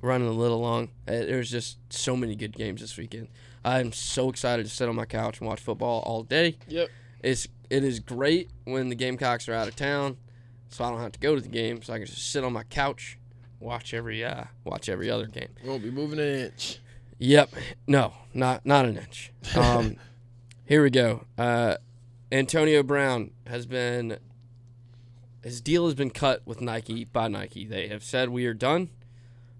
[0.00, 0.88] running a little long.
[1.06, 3.28] Uh, There's just so many good games this weekend.
[3.64, 6.56] I'm so excited to sit on my couch and watch football all day.
[6.68, 6.88] Yep.
[7.22, 10.16] It's it is great when the Gamecocks are out of town,
[10.68, 11.82] so I don't have to go to the game.
[11.82, 13.18] So I can just sit on my couch,
[13.60, 15.48] watch every uh, watch every other game.
[15.64, 16.78] Won't be moving an inch.
[17.18, 17.50] Yep.
[17.86, 19.32] No, not not an inch.
[19.56, 19.96] Um,
[20.64, 21.24] here we go.
[21.36, 21.76] Uh,
[22.30, 24.18] Antonio Brown has been
[25.42, 27.64] his deal has been cut with Nike by Nike.
[27.64, 28.90] They have said we are done.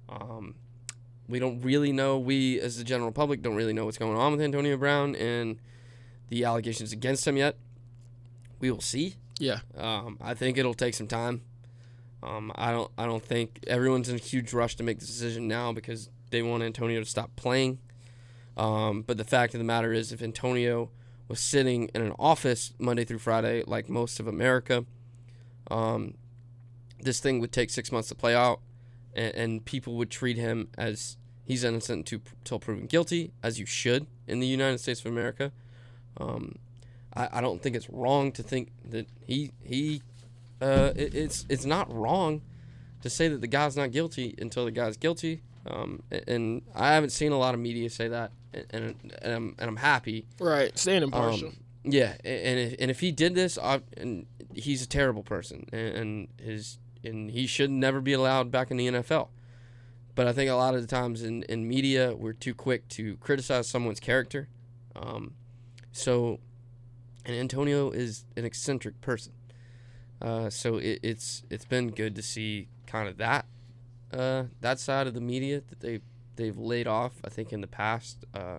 [0.08, 0.54] Um,
[1.28, 2.18] we don't really know.
[2.18, 5.58] We, as the general public, don't really know what's going on with Antonio Brown and
[6.28, 7.56] the allegations against him yet.
[8.60, 9.16] We will see.
[9.38, 9.60] Yeah.
[9.76, 11.42] Um, I think it'll take some time.
[12.22, 12.90] Um, I don't.
[12.98, 16.42] I don't think everyone's in a huge rush to make the decision now because they
[16.42, 17.78] want Antonio to stop playing.
[18.56, 20.90] Um, but the fact of the matter is, if Antonio
[21.28, 24.84] was sitting in an office Monday through Friday, like most of America,
[25.70, 26.14] um,
[27.00, 28.60] this thing would take six months to play out,
[29.18, 33.66] and, and people would treat him as he's innocent to, until proven guilty, as you
[33.66, 35.50] should in the United States of America.
[36.16, 36.56] Um,
[37.14, 40.02] I, I don't think it's wrong to think that he he
[40.60, 42.42] uh, it, it's it's not wrong
[43.02, 45.42] to say that the guy's not guilty until the guy's guilty.
[45.66, 49.54] Um, and I haven't seen a lot of media say that, and, and, and I'm
[49.58, 50.26] and I'm happy.
[50.40, 50.76] Right.
[50.78, 51.48] Staying impartial.
[51.48, 55.68] Um, yeah, and if, and if he did this, I, and he's a terrible person,
[55.72, 59.28] and, and his and he should never be allowed back in the NFL.
[60.14, 63.16] But I think a lot of the times in, in media, we're too quick to
[63.18, 64.48] criticize someone's character.
[64.96, 65.34] Um,
[65.92, 66.40] so,
[67.24, 69.32] and Antonio is an eccentric person.
[70.20, 73.46] Uh, so it, it's it's been good to see kind of that
[74.12, 76.00] uh, that side of the media that they
[76.36, 77.12] they've laid off.
[77.24, 78.58] I think in the past, uh,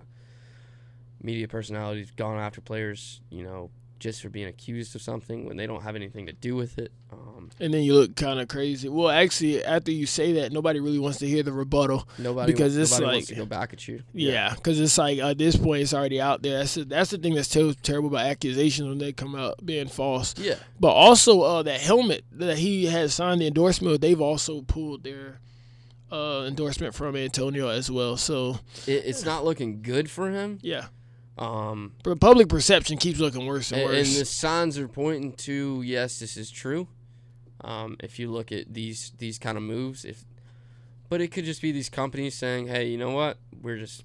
[1.22, 5.68] media personalities gone after players, you know, just for being accused of something when they
[5.68, 6.92] don't have anything to do with it.
[7.12, 8.88] Um, and then you look kind of crazy.
[8.90, 12.08] Well, actually, after you say that, nobody really wants to hear the rebuttal.
[12.18, 14.02] nobody Because wa- it's nobody like- wants to go back at you.
[14.14, 16.60] Yeah, because it's like at this point, it's already out there.
[16.60, 19.88] That's the, that's the thing that's ter- terrible about accusations when they come out being
[19.88, 20.34] false.
[20.38, 20.56] Yeah.
[20.80, 25.40] But also, uh, that helmet that he had signed the endorsement, they've also pulled their
[26.12, 28.18] uh, endorsement from Antonio as well.
[28.18, 30.58] So It, it's not looking good for him.
[30.62, 30.88] yeah,
[31.40, 34.20] Um, but public perception keeps looking worse and and, and worse.
[34.20, 36.90] the signs are pointing to yes, this is true.
[37.62, 40.26] Um, if you look at these these kind of moves, if
[41.08, 43.38] but it could just be these companies saying, "Hey, you know what?
[43.62, 44.04] We're just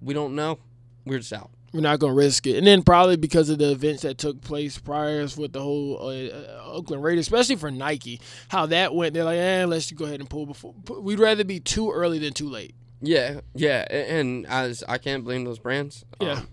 [0.00, 0.58] we don't know.
[1.04, 4.02] We're just out." We're not gonna risk it, and then probably because of the events
[4.02, 8.66] that took place prior with the whole uh, uh, Oakland Raiders, especially for Nike, how
[8.66, 9.14] that went.
[9.14, 10.74] They're like, eh, let's just go ahead and pull before.
[11.00, 12.74] We'd rather be too early than too late.
[13.00, 16.04] Yeah, yeah, and as I can't blame those brands.
[16.20, 16.32] Yeah.
[16.32, 16.48] Um,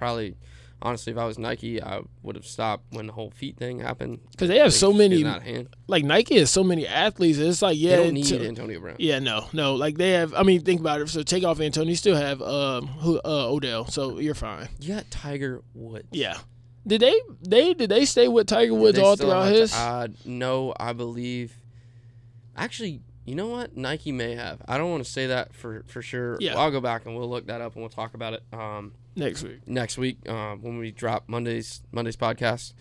[0.00, 0.34] probably,
[0.82, 4.18] honestly, if I was Nike, I would have stopped when the whole feet thing happened.
[4.32, 5.68] Because they have so many, out of hand.
[5.86, 7.38] like Nike has so many athletes.
[7.38, 8.96] It's like yeah, they don't need to- Antonio Brown.
[8.98, 9.74] yeah, no, no.
[9.74, 10.32] Like they have.
[10.34, 11.08] I mean, think about it.
[11.10, 14.68] So take off Antonio, you still have um who uh, Odell, so you're fine.
[14.80, 16.08] You got Tiger Woods.
[16.12, 16.38] Yeah.
[16.86, 19.74] Did they they did they stay with Tiger Woods all throughout his?
[19.74, 21.54] Uh, no, I believe.
[22.56, 23.76] Actually, you know what?
[23.76, 24.62] Nike may have.
[24.66, 26.38] I don't want to say that for for sure.
[26.40, 26.58] Yeah.
[26.58, 29.42] I'll go back and we'll look that up and we'll talk about it um, next
[29.42, 29.66] week.
[29.66, 32.72] next week uh, when we drop Monday's Monday's podcast.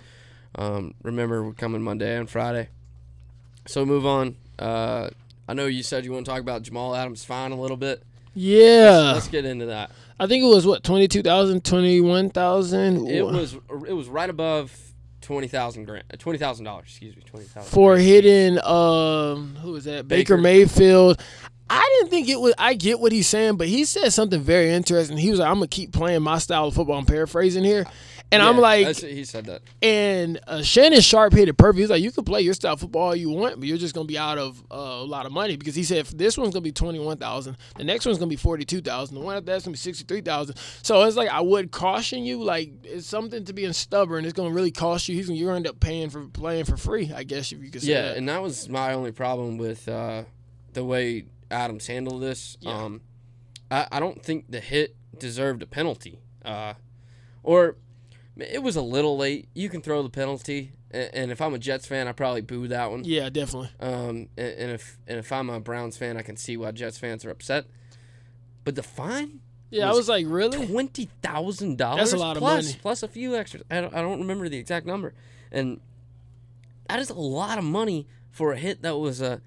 [0.55, 2.69] Um, remember, we're coming Monday and Friday.
[3.67, 4.35] So move on.
[4.57, 5.09] Uh,
[5.47, 8.03] I know you said you want to talk about Jamal Adams' fine a little bit.
[8.35, 9.91] Yeah, Let's get into that.
[10.19, 13.55] I think it was what 22,000, 21,000 It was
[13.87, 14.75] it was right above
[15.21, 16.85] twenty thousand grand, twenty thousand dollars.
[16.87, 17.69] Excuse me, twenty thousand.
[17.71, 20.41] for hitting um who was that Baker, Baker.
[20.41, 21.21] Mayfield.
[21.69, 22.53] I didn't think it was.
[22.57, 25.17] I get what he's saying, but he said something very interesting.
[25.17, 27.85] He was like, "I'm gonna keep playing my style of football." I'm paraphrasing here,
[28.31, 29.61] and I'm like, he said that.
[29.83, 31.79] and uh, Shannon Sharpe hit it perfect.
[31.79, 33.93] He's like, "You can play your style of football all you want, but you're just
[33.93, 36.53] gonna be out of uh, a lot of money because he said if this one's
[36.53, 39.35] gonna be twenty one thousand, the next one's gonna be forty two thousand, the one
[39.35, 40.55] after that's gonna be sixty three thousand.
[40.81, 44.25] So it's like I would caution you, like it's something to being stubborn.
[44.25, 45.15] It's gonna really cost you.
[45.15, 47.69] He's gonna, you're gonna end up paying for playing for free, I guess if you
[47.69, 48.17] could say Yeah, that.
[48.17, 50.23] and that was my only problem with uh,
[50.73, 52.57] the way Adams handled this.
[52.61, 52.71] Yeah.
[52.83, 53.01] Um,
[53.71, 56.19] I, I don't think the hit deserved a penalty.
[56.43, 56.73] Uh,
[57.43, 57.75] or
[58.37, 59.49] it was a little late.
[59.53, 62.67] You can throw the penalty, and, and if I'm a Jets fan, I probably boo
[62.69, 63.03] that one.
[63.03, 63.69] Yeah, definitely.
[63.79, 66.97] Um, and, and if and if I'm a Browns fan, I can see why Jets
[66.97, 67.65] fans are upset.
[68.63, 69.39] But the fine
[69.71, 70.65] Yeah, I Was was like, really?
[70.67, 72.11] twenty thousand dollars.
[72.11, 72.75] That's a lot of money.
[72.81, 73.63] plus a few extras.
[73.69, 75.13] I don't, I don't remember the exact number,
[75.51, 75.79] and
[76.87, 79.41] that is a lot of money for a hit that was a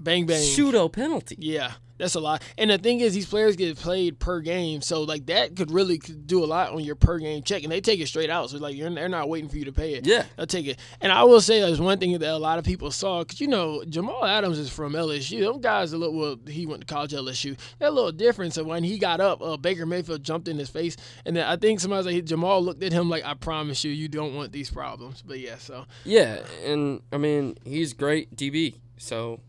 [0.00, 0.42] Bang bang.
[0.42, 1.36] pseudo penalty.
[1.38, 2.42] Yeah, that's a lot.
[2.56, 5.98] And the thing is, these players get played per game, so like that could really
[5.98, 8.48] do a lot on your per game check, and they take it straight out.
[8.48, 10.06] So like you're, they're not waiting for you to pay it.
[10.06, 10.78] Yeah, They'll take it.
[11.02, 13.46] And I will say there's one thing that a lot of people saw because you
[13.46, 15.40] know Jamal Adams is from LSU.
[15.40, 17.58] Them guys a little well, he went to college at LSU.
[17.78, 20.96] That little difference of when he got up, uh, Baker Mayfield jumped in his face,
[21.26, 24.08] and then I think somebody like Jamal looked at him like, "I promise you, you
[24.08, 28.76] don't want these problems." But yeah, so yeah, and I mean he's great DB.
[28.96, 29.40] So,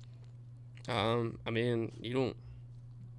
[0.87, 2.35] um, I mean you don't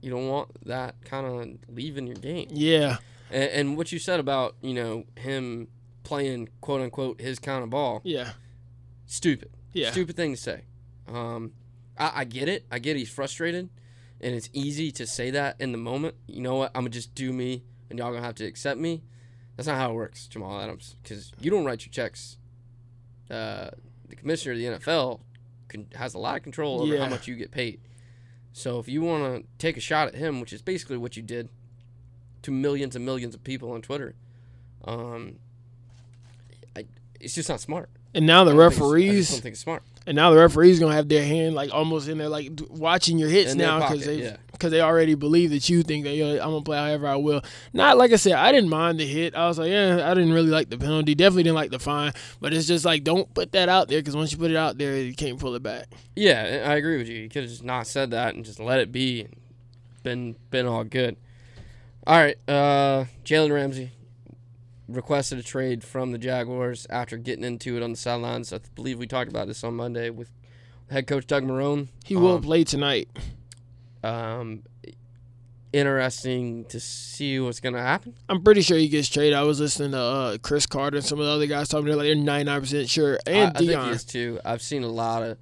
[0.00, 2.48] you don't want that kind of leaving your game.
[2.50, 2.96] yeah,
[3.30, 5.68] And, and what you said about you know him
[6.02, 8.32] playing quote unquote his kind of ball, yeah,
[9.06, 9.50] stupid.
[9.72, 10.62] yeah, Stupid thing to say.
[11.08, 11.52] Um,
[11.98, 12.66] I, I get it.
[12.70, 13.68] I get he's frustrated.
[14.20, 16.14] and it's easy to say that in the moment.
[16.26, 16.70] You know what?
[16.74, 19.02] I'm gonna just do me, and y'all gonna have to accept me.
[19.56, 22.38] That's not how it works, Jamal Adams, because you don't write your checks.
[23.30, 23.70] Uh,
[24.08, 25.20] the commissioner of the NFL
[25.72, 27.04] can, has a lot of control over Yeah.
[27.04, 27.80] how much you get paid.
[28.52, 31.22] So if you want to take a shot at him, which is basically what you
[31.22, 31.48] did
[32.42, 34.14] to millions and millions of people on Twitter,
[34.84, 35.36] um,
[36.76, 36.84] I,
[37.20, 37.88] it's just not smart.
[38.14, 39.82] And now the I don't think it's- I referees, don't think it's smart.
[40.06, 43.28] And now the referees gonna have their hand like almost in there, like watching your
[43.28, 44.36] hits In now because they yeah.
[44.50, 47.42] because they already believe that you think that yo, I'm gonna play however I will.
[47.72, 49.34] Not like I said, I didn't mind the hit.
[49.34, 51.14] I was like, yeah, I didn't really like the penalty.
[51.14, 52.12] Definitely didn't like the fine.
[52.40, 54.78] But it's just like don't put that out there because once you put it out
[54.78, 55.86] there, you can't pull it back.
[56.16, 57.18] Yeah, I agree with you.
[57.18, 59.28] You could have just not said that and just let it be,
[60.02, 61.16] been been all good.
[62.04, 63.92] All right, uh, Jalen Ramsey
[64.92, 68.52] requested a trade from the Jaguars after getting into it on the sidelines.
[68.52, 70.30] I believe we talked about this on Monday with
[70.90, 71.88] head coach Doug Marrone.
[72.04, 73.08] He will Um, play tonight.
[74.04, 74.62] Um,
[75.72, 78.14] interesting to see what's gonna happen.
[78.28, 79.34] I'm pretty sure he gets traded.
[79.34, 81.86] I was listening to uh, Cris Carter and some of the other guys talking.
[81.86, 83.90] They're like they're 99 percent sure, I, and I think he Dion.
[83.90, 84.38] is too.
[84.44, 85.38] I've seen a lot of,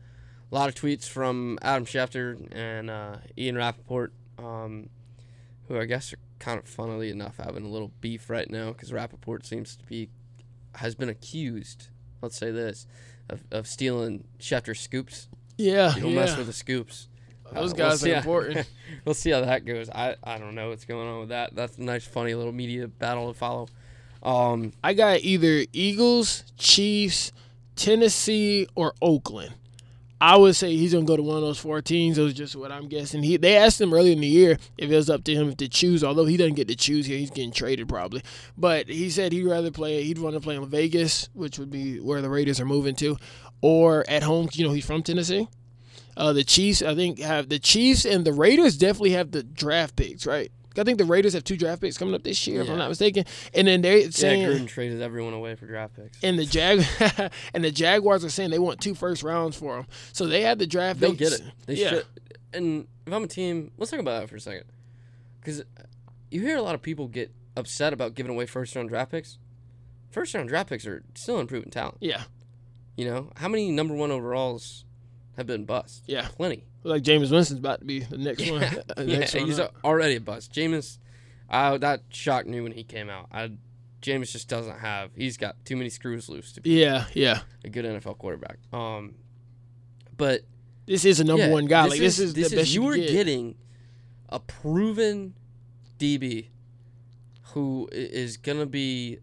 [0.51, 4.88] a lot of tweets from Adam Schefter and uh, Ian Rapoport, um,
[5.71, 8.93] who I guess are kind of funnily enough having a little beef right now because
[8.93, 10.09] Rapoport seems to be,
[10.75, 11.89] has been accused.
[12.21, 12.87] Let's say this,
[13.29, 15.29] of, of stealing Schefter scoops.
[15.57, 16.16] Yeah, You don't yeah.
[16.21, 17.07] mess with the scoops.
[17.53, 18.68] Those Uh, guys see are how- important.
[19.05, 19.89] we'll see how that goes.
[19.91, 21.55] I, I don't know what's going on with that.
[21.55, 23.68] That's a nice, funny little media battle to follow.
[24.23, 27.31] Um, I got either Eagles, Chiefs,
[27.77, 29.55] Tennessee, or Oakland.
[30.21, 32.16] I would say he's gonna go to one of those four teams.
[32.16, 33.23] That was just what I'm guessing.
[33.23, 35.68] He they asked him earlier in the year if it was up to him to
[35.68, 36.05] choose.
[36.05, 38.23] Although he doesn't get to choose here, he's getting traded probably.
[38.57, 40.03] But he said he'd rather play.
[40.03, 43.16] He'd want to play in Vegas, which would be where the Raiders are moving to,
[43.62, 44.49] or at home.
[44.53, 45.49] You know, he's from Tennessee.
[46.16, 49.97] Uh, the Chiefs, I think, have the Chiefs and the Raiders definitely have the draft
[49.97, 50.53] picks, right?
[50.77, 52.89] I think the Raiders have two draft picks coming up this year, if I'm not
[52.89, 53.25] mistaken.
[53.55, 56.18] And then they're yeah, saying Gruden traded everyone away for draft picks.
[56.23, 56.85] and the Jag
[57.55, 59.87] and the Jaguars are saying they want two first rounds for him.
[60.12, 61.01] So they had the draft.
[61.01, 61.18] Picks.
[61.18, 61.39] They'll picks.
[61.39, 61.55] get it.
[61.66, 61.89] They yeah.
[61.91, 62.07] should.
[62.53, 64.64] And if I'm a team, let's talk about that for a second.
[65.41, 65.62] Because
[66.31, 69.39] you hear a lot of people get upset about giving away first round draft picks.
[70.11, 71.99] First round draft picks are still improving talent.
[72.01, 72.23] Yeah,
[72.97, 74.85] You know, how many number one overalls
[75.37, 76.05] have been bust?
[76.07, 76.29] Yeah.
[76.37, 76.64] Plenty.
[76.83, 78.61] Like Jameis Winston's about to be the next one.
[78.62, 79.74] Yeah, the yeah next one he's up.
[79.85, 80.53] already a bust.
[80.53, 80.99] Jameis,
[81.51, 83.26] uh, that shocked me when he came out.
[83.33, 83.51] I,
[84.03, 85.11] Jameis just doesn't have.
[85.14, 87.41] He's got too many screws loose to be yeah, yeah.
[87.64, 88.57] a good NFL quarterback.
[88.72, 89.14] Um,
[90.16, 90.41] but
[90.87, 91.85] This is a number Yeah, one guy.
[91.87, 93.11] like this is, this the best you you are get.
[93.11, 93.57] getting
[94.31, 95.35] a proven
[95.99, 96.47] DB
[97.53, 99.18] who is gonna be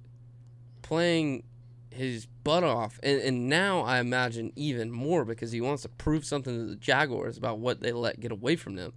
[0.83, 1.43] playing
[1.89, 6.25] his butt off, and, and now I imagine even more because he wants to prove
[6.25, 8.93] something to the Jaguars about what they let get away from them.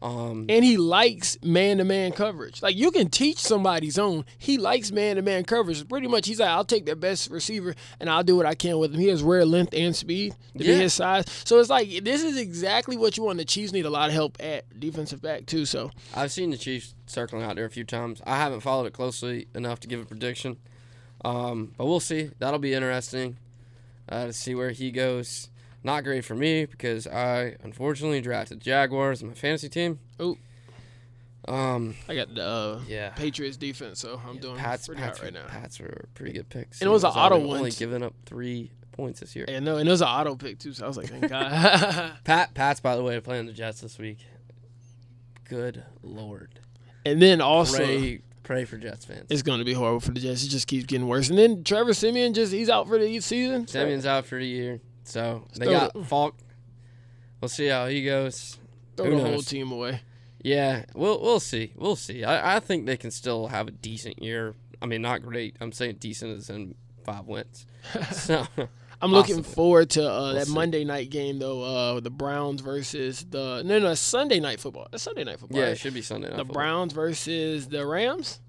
[0.00, 2.62] Um, and he likes man to man coverage.
[2.62, 4.24] Like you can teach somebody zone.
[4.38, 5.88] He likes man to man coverage.
[5.88, 8.78] Pretty much, he's like, I'll take their best receiver and I'll do what I can
[8.78, 9.00] with him.
[9.00, 10.74] He has rare length and speed to Yeah.
[10.74, 11.24] be his size.
[11.44, 13.38] So it's like this is exactly what you want.
[13.38, 15.64] The Chiefs need a lot of help at defensive back too.
[15.66, 18.22] So I've seen the Chiefs circling out there a few times.
[18.24, 20.58] I haven't followed it closely enough to give a prediction,
[21.24, 22.30] um, but we'll see.
[22.38, 23.36] That'll be interesting
[24.08, 25.50] uh, to see where he goes.
[25.84, 30.00] Not great for me because I unfortunately drafted Jaguars in my fantasy team.
[30.18, 30.36] Oh.
[31.46, 33.10] Um, I got the uh, yeah.
[33.10, 34.00] Patriots defense.
[34.00, 35.46] So I'm doing Pats, pretty Pats, hot right now.
[35.46, 36.80] Pats were pretty good picks.
[36.80, 39.46] And it was an auto one, Only giving up three points this year.
[39.48, 40.74] And no, and it was an auto pick too.
[40.74, 42.12] So I was like, thank God.
[42.24, 44.18] Pat, Pats, by the way, playing the Jets this week.
[45.44, 46.60] Good lord.
[47.06, 47.82] and then also.
[48.48, 49.26] Pray for Jets fans.
[49.28, 50.42] It's going to be horrible for the Jets.
[50.42, 51.28] It just keeps getting worse.
[51.28, 53.66] And then Trevor Siemian just he's out for the season.
[53.66, 56.06] So Siemian's out for the year, so they got it.
[56.06, 56.34] Falk.
[57.42, 58.56] We'll see how he goes.
[58.96, 60.00] throw Who the whole team away.
[60.40, 61.74] Yeah, we'll we'll see.
[61.76, 62.24] We'll see.
[62.24, 64.54] I, I think they can still have a decent year.
[64.80, 65.56] I mean, not great.
[65.60, 67.66] I'm saying decent as in five wins.
[68.12, 68.46] so
[69.00, 69.54] I'm looking Possibly.
[69.54, 70.54] forward to uh, We'll that see.
[70.54, 71.62] Monday night game though.
[71.62, 74.88] Uh, the Browns versus the no no Sunday night football.
[74.90, 75.58] That's Sunday night football.
[75.58, 75.72] yeah, right?
[75.72, 76.28] it should be Sunday.
[76.28, 76.54] Night the football.
[76.54, 78.40] Browns versus the Rams.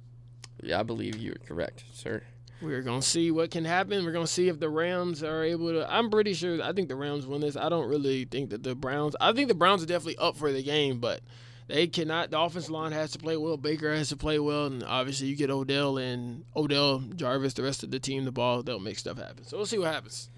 [0.64, 2.24] Yeah, I believe you're correct, sir.
[2.62, 4.04] We're gonna see what can happen.
[4.04, 5.90] We're gonna see if the Rams are able to.
[5.94, 6.62] I'm pretty sure.
[6.62, 7.56] I think the Rams win this.
[7.56, 9.16] I don't really think that the Browns.
[9.22, 11.22] I think the Browns are definitely up for the game, but
[11.70, 12.32] they cannot.
[12.32, 13.56] The offensive line has to play well.
[13.56, 17.84] Baker has to play well, and obviously you get Odell and Odell Jarvis, the rest
[17.84, 18.64] of the team, the ball.
[18.64, 19.46] They'll make stuff happen.
[19.46, 20.30] So we'll see what happens.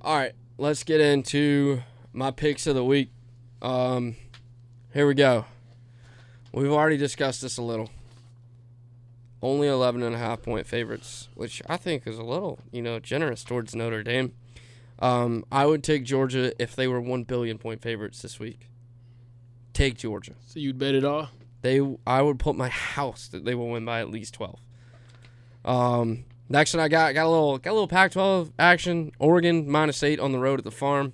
[0.00, 1.82] All right, let's get into
[2.12, 3.10] my picks of the week.
[3.60, 4.14] Um,
[4.94, 5.46] here we go.
[6.52, 7.90] We've already discussed this a little.
[9.42, 13.00] Only 11 and a half point favorites, which I think is a little, you know,
[13.00, 14.32] generous towards Notre Dame.
[15.00, 18.68] Um, I would take Georgia if they were 1 billion point favorites this week.
[19.78, 20.32] Take Georgia.
[20.46, 21.28] So you'd bet it all?
[21.62, 24.60] They, I would put my house that they will win by at least twelve.
[25.64, 29.12] Um, next one I got got a little got a little Pac-12 action.
[29.18, 31.12] Oregon minus eight on the road at the farm.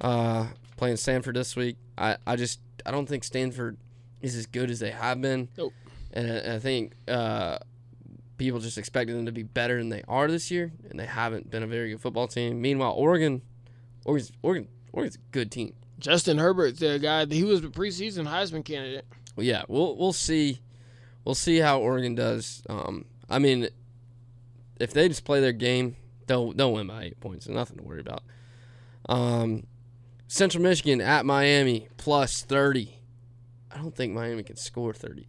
[0.00, 1.76] Uh, playing Stanford this week.
[1.96, 3.76] I, I just I don't think Stanford
[4.20, 5.48] is as good as they have been.
[5.56, 5.72] Nope.
[6.12, 7.58] And I, I think uh,
[8.36, 11.50] people just expected them to be better than they are this year, and they haven't
[11.50, 12.60] been a very good football team.
[12.60, 13.42] Meanwhile, Oregon,
[14.04, 15.74] Oregon's Oregon, Oregon's a good team.
[15.98, 17.26] Justin Herbert, the guy.
[17.26, 19.04] He was the preseason Heisman candidate.
[19.36, 20.60] Well, yeah, we'll we'll see,
[21.24, 22.62] we'll see how Oregon does.
[22.68, 23.68] Um, I mean,
[24.80, 25.96] if they just play their game,
[26.26, 27.48] they'll they'll win by eight points.
[27.48, 28.22] Nothing to worry about.
[29.08, 29.66] Um,
[30.26, 32.98] Central Michigan at Miami plus thirty.
[33.70, 35.28] I don't think Miami can score thirty.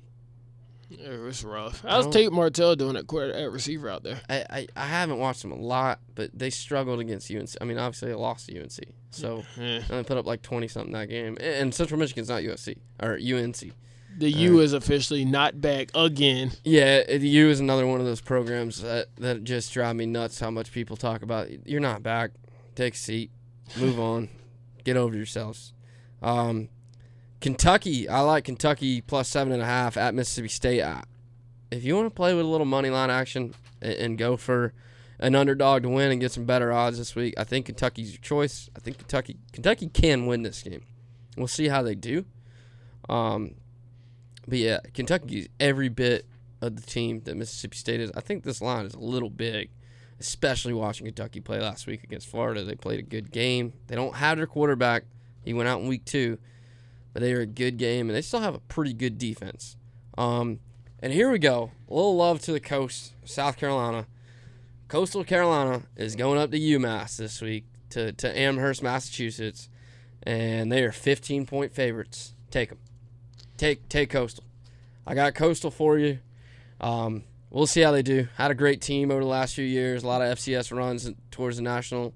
[0.89, 1.83] Yeah, it was rough.
[1.87, 4.19] How's Tate Martell doing at, quarter, at receiver out there?
[4.27, 7.49] I, I, I haven't watched them a lot, but they struggled against UNC.
[7.61, 8.79] I mean, obviously they lost to UNC,
[9.11, 9.81] so Eh.
[9.89, 11.37] they put up like twenty something that game.
[11.39, 13.73] And Central Michigan's not USC or UNC.
[14.17, 16.51] The U is officially not back again.
[16.63, 20.39] Yeah, the U is another one of those programs that, that just drive me nuts.
[20.39, 22.31] How much people talk about you're not back.
[22.75, 23.31] Take a seat,
[23.77, 24.29] move on,
[24.83, 25.73] get over yourselves.
[26.21, 26.69] Um,
[27.39, 30.81] Kentucky, I like Kentucky plus seven and a half at Mississippi State.
[30.83, 31.03] I,
[31.71, 34.73] if you want to play with a little money line action and, and go for
[35.19, 38.21] an underdog to win and get some better odds this week, I think Kentucky's your
[38.21, 38.69] choice.
[38.75, 40.83] I think Kentucky Kentucky can win this game.
[41.37, 42.25] We'll see how they do.
[43.07, 43.55] Um,
[44.47, 46.25] but yeah, Kentucky is every bit
[46.61, 48.11] of the team that Mississippi State is.
[48.15, 49.69] I think this line is a little big,
[50.19, 52.63] especially watching Kentucky play last week against Florida.
[52.63, 53.73] They played a good game.
[53.87, 55.03] They don't have their quarterback.
[55.43, 56.37] He went out in week two,
[57.13, 59.77] but they are a good game, and they still have a pretty good defense.
[60.17, 60.59] Um,
[60.99, 61.71] and here we go.
[61.89, 64.07] A little love to the coast, South Carolina.
[64.89, 69.69] Coastal Carolina is going up to UMass this week to, to Amherst, Massachusetts,
[70.23, 72.33] and they are 15 point favorites.
[72.49, 72.79] Take them.
[73.55, 74.43] Take take Coastal.
[75.05, 76.17] I got Coastal for you.
[76.81, 78.29] Um, we'll see how they do.
[78.35, 80.03] Had a great team over the last few years.
[80.03, 82.15] A lot of FCS runs towards the national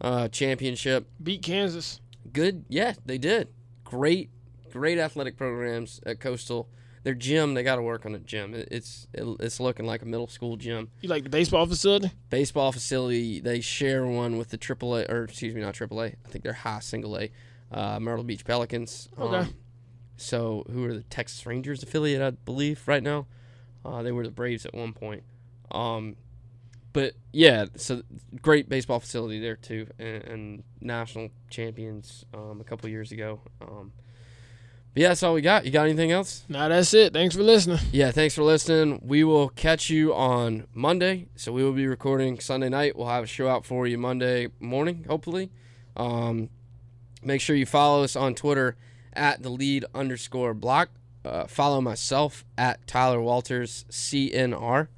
[0.00, 1.08] uh, championship.
[1.20, 2.00] Beat Kansas.
[2.32, 3.48] Good, yeah, they did.
[3.82, 4.30] Great,
[4.70, 6.68] great athletic programs at Coastal.
[7.04, 8.54] Their gym, they got to work on the gym.
[8.54, 10.90] It, it's it, it's looking like a middle school gym.
[11.00, 12.12] You like the baseball facility?
[12.30, 16.14] Baseball facility, they share one with the AAA, or excuse me, not AAA.
[16.24, 17.30] I think they're high single A,
[17.72, 19.08] uh, Myrtle Beach Pelicans.
[19.18, 19.36] Okay.
[19.36, 19.54] Um,
[20.16, 23.26] so who are the Texas Rangers affiliate, I believe, right now?
[23.84, 25.24] Uh, they were the Braves at one point.
[25.72, 26.16] Um,
[26.92, 28.02] but yeah, so
[28.40, 33.40] great baseball facility there too, and, and national champions um, a couple years ago.
[33.60, 33.92] Um,
[34.94, 35.64] but yeah, that's all we got.
[35.64, 36.44] You got anything else?
[36.48, 37.12] Now that's it.
[37.12, 37.78] Thanks for listening.
[37.92, 39.00] Yeah, thanks for listening.
[39.02, 41.28] We will catch you on Monday.
[41.36, 42.96] So we will be recording Sunday night.
[42.96, 45.50] We'll have a show out for you Monday morning, hopefully.
[45.96, 46.50] Um,
[47.22, 48.76] make sure you follow us on Twitter
[49.12, 50.90] at the lead underscore block.
[51.24, 54.88] Uh, follow myself at Tyler Walters CNR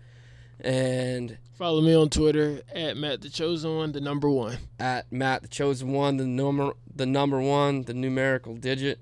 [0.60, 4.56] and Follow me on Twitter at Matt the Chosen One, the number one.
[4.80, 8.98] at Matt the Chosen One, the number the number one, the numerical digit.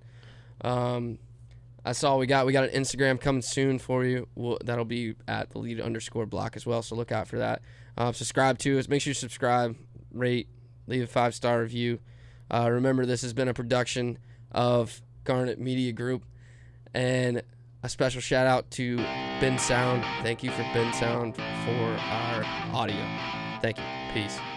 [0.62, 1.18] Um,
[1.84, 2.46] that's all we got.
[2.46, 4.28] We got an Instagram coming soon for you.
[4.34, 6.82] We'll, that'll be at the lead underscore block as well.
[6.82, 7.62] So look out for that.
[7.96, 8.88] Uh, subscribe to us.
[8.88, 9.76] Make sure you subscribe,
[10.12, 10.48] rate,
[10.86, 11.98] leave a five star review.
[12.50, 14.18] Uh, remember, this has been a production
[14.52, 16.24] of Garnet Media Group,
[16.94, 17.42] and
[17.82, 18.96] a special shout out to
[19.40, 20.02] Bensound.
[20.22, 22.44] Thank you for Bensound for our
[22.74, 23.04] audio.
[23.60, 23.84] Thank you.
[24.12, 24.51] Peace.